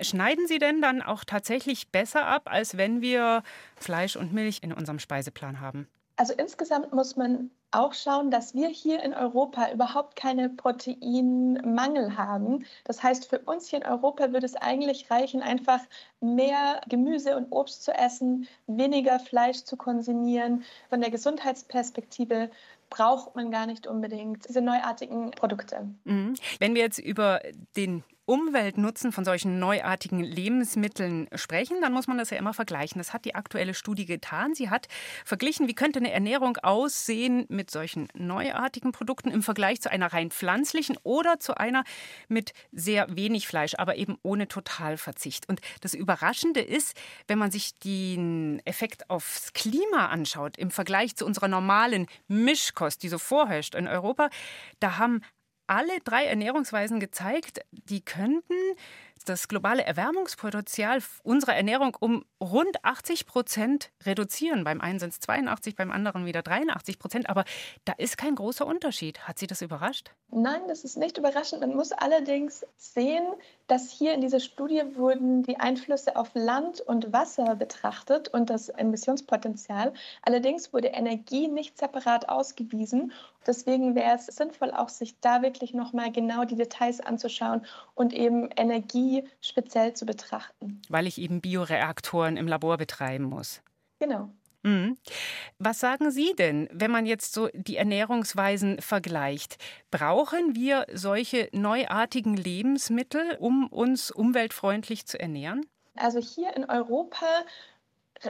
Schneiden 0.00 0.46
sie 0.46 0.58
denn 0.58 0.80
dann 0.80 1.02
auch 1.02 1.24
tatsächlich 1.24 1.88
besser 1.88 2.26
ab, 2.26 2.44
als 2.46 2.76
wenn 2.78 3.02
wir 3.02 3.42
Fleisch 3.76 4.16
und 4.16 4.32
Milch 4.32 4.60
in 4.62 4.72
unserem 4.72 4.98
Speiseplan 4.98 5.60
haben? 5.60 5.86
Also 6.16 6.32
insgesamt 6.32 6.92
muss 6.92 7.16
man 7.16 7.50
auch 7.70 7.92
schauen, 7.92 8.30
dass 8.30 8.54
wir 8.54 8.68
hier 8.68 9.02
in 9.02 9.12
Europa 9.12 9.70
überhaupt 9.70 10.16
keine 10.16 10.48
Proteinmangel 10.48 12.16
haben. 12.16 12.64
Das 12.84 13.02
heißt, 13.02 13.28
für 13.28 13.40
uns 13.40 13.68
hier 13.68 13.80
in 13.80 13.86
Europa 13.86 14.32
würde 14.32 14.46
es 14.46 14.56
eigentlich 14.56 15.10
reichen, 15.10 15.42
einfach 15.42 15.80
mehr 16.20 16.80
Gemüse 16.88 17.36
und 17.36 17.52
Obst 17.52 17.84
zu 17.84 17.92
essen, 17.92 18.48
weniger 18.66 19.18
Fleisch 19.18 19.64
zu 19.64 19.76
konsumieren. 19.76 20.64
Von 20.88 21.02
der 21.02 21.10
Gesundheitsperspektive 21.10 22.50
braucht 22.88 23.36
man 23.36 23.50
gar 23.50 23.66
nicht 23.66 23.86
unbedingt 23.86 24.48
diese 24.48 24.62
neuartigen 24.62 25.32
Produkte. 25.32 25.88
Mhm. 26.04 26.34
Wenn 26.58 26.74
wir 26.74 26.82
jetzt 26.82 26.98
über 26.98 27.40
den 27.76 28.04
Umweltnutzen 28.26 29.12
von 29.12 29.24
solchen 29.24 29.58
neuartigen 29.58 30.20
Lebensmitteln 30.20 31.28
sprechen, 31.34 31.80
dann 31.80 31.92
muss 31.92 32.08
man 32.08 32.18
das 32.18 32.30
ja 32.30 32.36
immer 32.36 32.54
vergleichen. 32.54 32.98
Das 32.98 33.12
hat 33.12 33.24
die 33.24 33.34
aktuelle 33.34 33.72
Studie 33.72 34.04
getan. 34.04 34.54
Sie 34.54 34.68
hat 34.68 34.88
verglichen, 35.24 35.68
wie 35.68 35.74
könnte 35.74 36.00
eine 36.00 36.10
Ernährung 36.10 36.56
aussehen 36.58 37.46
mit 37.48 37.70
solchen 37.70 38.08
neuartigen 38.14 38.92
Produkten 38.92 39.30
im 39.30 39.42
Vergleich 39.42 39.80
zu 39.80 39.90
einer 39.90 40.12
rein 40.12 40.30
pflanzlichen 40.30 40.98
oder 41.04 41.38
zu 41.38 41.56
einer 41.56 41.84
mit 42.28 42.52
sehr 42.72 43.06
wenig 43.14 43.46
Fleisch, 43.46 43.74
aber 43.78 43.96
eben 43.96 44.18
ohne 44.22 44.48
Totalverzicht. 44.48 45.48
Und 45.48 45.60
das 45.80 45.94
Überraschende 45.94 46.60
ist, 46.60 46.96
wenn 47.28 47.38
man 47.38 47.50
sich 47.50 47.78
den 47.78 48.60
Effekt 48.64 49.08
aufs 49.08 49.52
Klima 49.52 50.06
anschaut, 50.06 50.56
im 50.58 50.70
Vergleich 50.70 51.14
zu 51.16 51.24
unserer 51.24 51.48
normalen 51.48 52.06
Mischkost, 52.26 53.02
die 53.02 53.08
so 53.08 53.18
vorherrscht 53.18 53.74
in 53.76 53.86
Europa, 53.86 54.30
da 54.80 54.98
haben 54.98 55.22
alle 55.66 56.00
drei 56.04 56.26
Ernährungsweisen 56.26 57.00
gezeigt, 57.00 57.60
die 57.72 58.04
könnten 58.04 58.54
das 59.24 59.48
globale 59.48 59.84
Erwärmungspotenzial 59.84 61.02
unserer 61.22 61.56
Ernährung 61.56 61.96
um 61.98 62.24
rund 62.40 62.84
80 62.84 63.26
Prozent 63.26 63.90
reduzieren. 64.04 64.64
Beim 64.64 64.80
einen 64.80 64.98
sind 64.98 65.12
es 65.12 65.20
82, 65.20 65.76
beim 65.76 65.90
anderen 65.90 66.26
wieder 66.26 66.42
83 66.42 66.98
Prozent. 66.98 67.30
Aber 67.30 67.44
da 67.84 67.92
ist 67.92 68.18
kein 68.18 68.34
großer 68.34 68.66
Unterschied. 68.66 69.20
Hat 69.26 69.38
Sie 69.38 69.46
das 69.46 69.62
überrascht? 69.62 70.10
Nein, 70.30 70.62
das 70.68 70.84
ist 70.84 70.96
nicht 70.96 71.18
überraschend. 71.18 71.60
Man 71.60 71.74
muss 71.74 71.92
allerdings 71.92 72.66
sehen, 72.76 73.24
dass 73.68 73.90
hier 73.90 74.12
in 74.12 74.20
dieser 74.20 74.40
Studie 74.40 74.82
wurden 74.94 75.42
die 75.42 75.58
Einflüsse 75.58 76.16
auf 76.16 76.30
Land 76.34 76.80
und 76.80 77.12
Wasser 77.12 77.56
betrachtet 77.56 78.28
und 78.28 78.50
das 78.50 78.68
Emissionspotenzial. 78.68 79.92
Allerdings 80.22 80.72
wurde 80.72 80.88
Energie 80.88 81.48
nicht 81.48 81.78
separat 81.78 82.28
ausgewiesen. 82.28 83.12
Deswegen 83.46 83.94
wäre 83.94 84.16
es 84.16 84.26
sinnvoll, 84.26 84.72
auch 84.72 84.88
sich 84.88 85.20
da 85.20 85.42
wirklich 85.42 85.72
nochmal 85.72 86.10
genau 86.10 86.44
die 86.44 86.56
Details 86.56 87.00
anzuschauen 87.00 87.64
und 87.94 88.12
eben 88.12 88.50
Energie 88.56 89.24
speziell 89.40 89.94
zu 89.94 90.04
betrachten. 90.04 90.82
Weil 90.88 91.06
ich 91.06 91.18
eben 91.18 91.40
Bioreaktoren 91.40 92.25
im 92.34 92.48
Labor 92.48 92.78
betreiben 92.78 93.24
muss. 93.24 93.62
Genau. 94.00 94.30
Mhm. 94.66 94.98
Was 95.60 95.78
sagen 95.78 96.10
Sie 96.10 96.34
denn, 96.36 96.68
wenn 96.72 96.90
man 96.90 97.06
jetzt 97.06 97.32
so 97.32 97.48
die 97.54 97.76
Ernährungsweisen 97.76 98.80
vergleicht? 98.80 99.58
Brauchen 99.92 100.56
wir 100.56 100.86
solche 100.92 101.48
neuartigen 101.52 102.36
Lebensmittel, 102.36 103.36
um 103.38 103.68
uns 103.68 104.10
umweltfreundlich 104.10 105.06
zu 105.06 105.20
ernähren? 105.20 105.66
Also 105.94 106.18
hier 106.18 106.56
in 106.56 106.68
Europa 106.68 107.26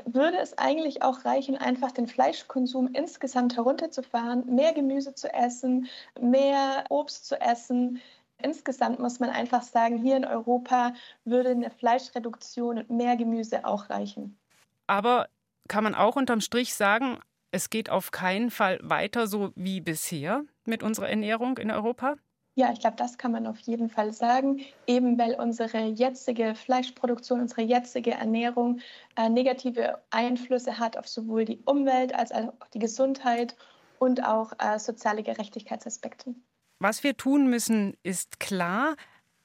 würde 0.05 0.39
es 0.39 0.59
eigentlich 0.59 1.03
auch 1.03 1.25
reichen, 1.25 1.57
einfach 1.57 1.93
den 1.93 2.07
Fleischkonsum 2.07 2.89
insgesamt 2.93 3.57
herunterzufahren, 3.57 4.45
mehr 4.55 4.73
Gemüse 4.75 5.15
zu 5.15 5.33
essen, 5.33 5.89
mehr 6.21 6.85
Obst 6.91 7.27
zu 7.27 7.41
essen. 7.41 8.01
Insgesamt 8.47 9.01
muss 9.01 9.19
man 9.19 9.31
einfach 9.31 9.63
sagen, 9.63 9.99
hier 9.99 10.17
in 10.17 10.25
Europa 10.25 10.95
würde 11.25 11.51
eine 11.51 11.69
Fleischreduktion 11.69 12.79
und 12.79 12.91
mehr 12.91 13.17
Gemüse 13.17 13.65
auch 13.65 13.91
reichen. 13.91 14.39
Aber 14.87 15.27
kann 15.67 15.83
man 15.83 15.97
auch 15.97 16.15
unterm 16.15 16.41
Strich 16.41 16.73
sagen, 16.75 17.19
es 17.51 17.71
geht 17.71 17.91
auf 17.91 18.13
keinen 18.13 18.53
Fall 18.53 18.79
weiter 18.85 19.27
so 19.27 19.51
wie 19.57 19.81
bisher 19.81 20.45
mit 20.65 20.85
unserer 20.85 21.09
Ernährung 21.09 21.59
in 21.59 21.73
Europa? 21.73 22.15
Ja, 22.55 22.73
ich 22.73 22.79
glaube, 22.79 22.95
das 22.97 23.19
kann 23.19 23.33
man 23.33 23.49
auf 23.49 23.59
jeden 23.59 23.91
Fall 23.91 24.13
sagen, 24.13 24.61
eben 24.87 25.19
weil 25.19 25.35
unsere 25.35 25.79
jetzige 25.87 26.55
Fleischproduktion, 26.55 27.41
unsere 27.41 27.63
jetzige 27.63 28.13
Ernährung 28.13 28.79
äh, 29.17 29.29
negative 29.29 29.99
Einflüsse 30.11 30.79
hat 30.79 30.97
auf 30.97 31.09
sowohl 31.09 31.47
die 31.47 31.61
Umwelt 31.65 32.15
als 32.15 32.31
auch 32.31 32.53
die 32.73 32.79
Gesundheit 32.79 33.57
und 33.99 34.25
auch 34.25 34.53
äh, 34.61 34.79
soziale 34.79 35.25
Gerechtigkeitsaspekte. 35.25 36.37
Was 36.79 37.03
wir 37.03 37.17
tun 37.17 37.49
müssen, 37.49 37.97
ist 38.03 38.41
klar. 38.41 38.97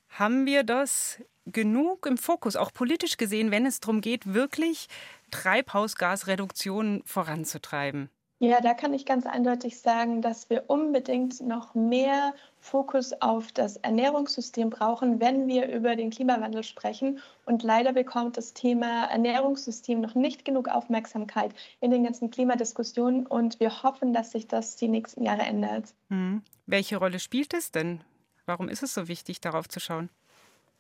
Haben 0.09 0.45
wir 0.45 0.63
das 0.63 1.19
genug 1.45 2.05
im 2.05 2.17
Fokus, 2.17 2.55
auch 2.55 2.73
politisch 2.73 3.17
gesehen, 3.17 3.51
wenn 3.51 3.65
es 3.65 3.79
darum 3.79 4.01
geht, 4.01 4.33
wirklich 4.33 4.87
Treibhausgasreduktionen 5.31 7.03
voranzutreiben? 7.05 8.09
Ja, 8.43 8.59
da 8.59 8.73
kann 8.73 8.91
ich 8.95 9.05
ganz 9.05 9.27
eindeutig 9.27 9.77
sagen, 9.77 10.23
dass 10.23 10.49
wir 10.49 10.63
unbedingt 10.65 11.41
noch 11.41 11.75
mehr 11.75 12.33
Fokus 12.59 13.13
auf 13.21 13.51
das 13.51 13.77
Ernährungssystem 13.77 14.71
brauchen, 14.71 15.19
wenn 15.19 15.47
wir 15.47 15.69
über 15.69 15.95
den 15.95 16.09
Klimawandel 16.09 16.63
sprechen. 16.63 17.19
Und 17.45 17.61
leider 17.61 17.93
bekommt 17.93 18.37
das 18.37 18.55
Thema 18.55 19.03
Ernährungssystem 19.11 20.01
noch 20.01 20.15
nicht 20.15 20.43
genug 20.43 20.69
Aufmerksamkeit 20.69 21.53
in 21.81 21.91
den 21.91 22.03
ganzen 22.03 22.31
Klimadiskussionen. 22.31 23.27
Und 23.27 23.59
wir 23.59 23.83
hoffen, 23.83 24.11
dass 24.11 24.31
sich 24.31 24.47
das 24.47 24.75
die 24.75 24.87
nächsten 24.87 25.23
Jahre 25.23 25.43
ändert. 25.43 25.93
Hm. 26.09 26.41
Welche 26.65 26.97
Rolle 26.97 27.19
spielt 27.19 27.53
es 27.53 27.71
denn? 27.71 28.01
Warum 28.47 28.69
ist 28.69 28.81
es 28.81 28.95
so 28.95 29.07
wichtig, 29.07 29.39
darauf 29.41 29.69
zu 29.69 29.79
schauen? 29.79 30.09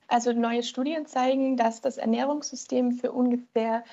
Also 0.07 0.33
neue 0.33 0.63
Studien 0.63 1.05
zeigen, 1.05 1.57
dass 1.57 1.79
das 1.79 1.97
Ernährungssystem 1.97 2.93
für 2.93 3.11
ungefähr 3.11 3.83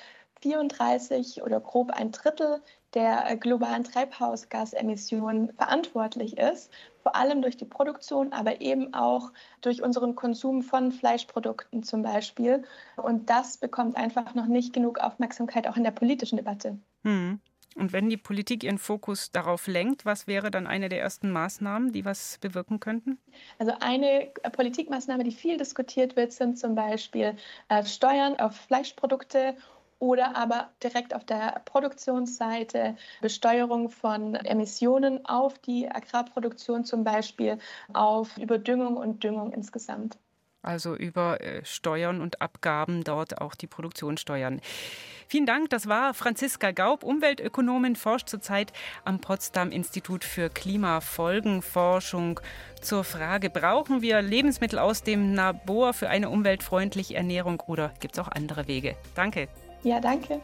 34 0.41 1.43
oder 1.43 1.59
grob 1.59 1.91
ein 1.91 2.11
Drittel 2.11 2.61
der 2.93 3.29
äh, 3.29 3.37
globalen 3.37 3.83
Treibhausgasemissionen 3.83 5.53
verantwortlich 5.53 6.37
ist, 6.37 6.71
vor 7.03 7.15
allem 7.15 7.41
durch 7.41 7.57
die 7.57 7.65
Produktion, 7.65 8.33
aber 8.33 8.61
eben 8.61 8.93
auch 8.93 9.31
durch 9.61 9.81
unseren 9.81 10.15
Konsum 10.15 10.61
von 10.61 10.91
Fleischprodukten 10.91 11.83
zum 11.83 12.01
Beispiel. 12.01 12.63
Und 12.95 13.29
das 13.29 13.57
bekommt 13.57 13.95
einfach 13.95 14.35
noch 14.35 14.47
nicht 14.47 14.73
genug 14.73 14.99
Aufmerksamkeit 14.99 15.67
auch 15.67 15.77
in 15.77 15.83
der 15.83 15.91
politischen 15.91 16.37
Debatte. 16.37 16.79
Hm. 17.03 17.39
Und 17.75 17.93
wenn 17.93 18.09
die 18.09 18.17
Politik 18.17 18.63
ihren 18.63 18.77
Fokus 18.77 19.31
darauf 19.31 19.67
lenkt, 19.67 20.03
was 20.03 20.27
wäre 20.27 20.51
dann 20.51 20.67
eine 20.67 20.89
der 20.89 20.99
ersten 20.99 21.31
Maßnahmen, 21.31 21.91
die 21.91 22.03
was 22.03 22.37
bewirken 22.39 22.79
könnten? 22.79 23.19
Also 23.57 23.73
eine 23.79 24.35
äh, 24.43 24.49
Politikmaßnahme, 24.49 25.23
die 25.23 25.31
viel 25.31 25.57
diskutiert 25.57 26.15
wird, 26.15 26.33
sind 26.33 26.57
zum 26.57 26.75
Beispiel 26.75 27.35
äh, 27.69 27.85
Steuern 27.85 28.39
auf 28.39 28.55
Fleischprodukte 28.55 29.55
oder 29.99 30.35
aber 30.35 30.69
direkt 30.81 31.13
auf 31.13 31.25
der 31.25 31.61
Produktionsseite 31.65 32.95
Besteuerung 33.21 33.89
von 33.89 34.35
Emissionen 34.35 35.25
auf 35.25 35.59
die 35.59 35.89
Agrarproduktion 35.89 36.85
zum 36.85 37.03
Beispiel, 37.03 37.59
auf 37.93 38.37
Überdüngung 38.37 38.97
und 38.97 39.23
Düngung 39.23 39.51
insgesamt. 39.51 40.17
Also 40.61 40.95
über 40.95 41.39
äh, 41.39 41.63
Steuern 41.63 42.19
und 42.19 42.41
Abgaben 42.41 43.05
dort 43.05 43.39
auch 43.39 43.55
die 43.55 43.67
Produktion 43.67 44.17
steuern. 44.17 44.59
Vielen 45.27 45.45
Dank. 45.45 45.69
Das 45.69 45.87
war 45.87 46.13
Franziska 46.13 46.71
Gaub, 46.71 47.03
Umweltökonomin, 47.03 47.95
forscht 47.95 48.27
zurzeit 48.27 48.73
am 49.05 49.21
Potsdam 49.21 49.71
Institut 49.71 50.25
für 50.25 50.49
Klimafolgenforschung 50.49 52.41
zur 52.81 53.03
Frage, 53.03 53.49
brauchen 53.49 54.01
wir 54.01 54.21
Lebensmittel 54.21 54.79
aus 54.79 55.03
dem 55.03 55.33
Labor 55.33 55.93
für 55.93 56.09
eine 56.09 56.29
umweltfreundliche 56.29 57.15
Ernährung 57.15 57.61
oder 57.67 57.93
gibt 57.99 58.15
es 58.15 58.19
auch 58.19 58.29
andere 58.29 58.67
Wege? 58.67 58.95
Danke. 59.15 59.47
Ja, 59.83 59.99
danke. 59.99 60.41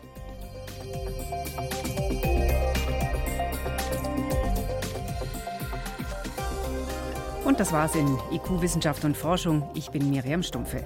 Und 7.44 7.60
das 7.60 7.72
war's 7.72 7.96
in 7.96 8.08
IQ 8.32 8.62
Wissenschaft 8.62 9.04
und 9.06 9.16
Forschung. 9.16 9.70
Ich 9.76 9.92
bin 9.92 10.10
Miriam 10.10 10.42
Stumpfe. 10.42 10.84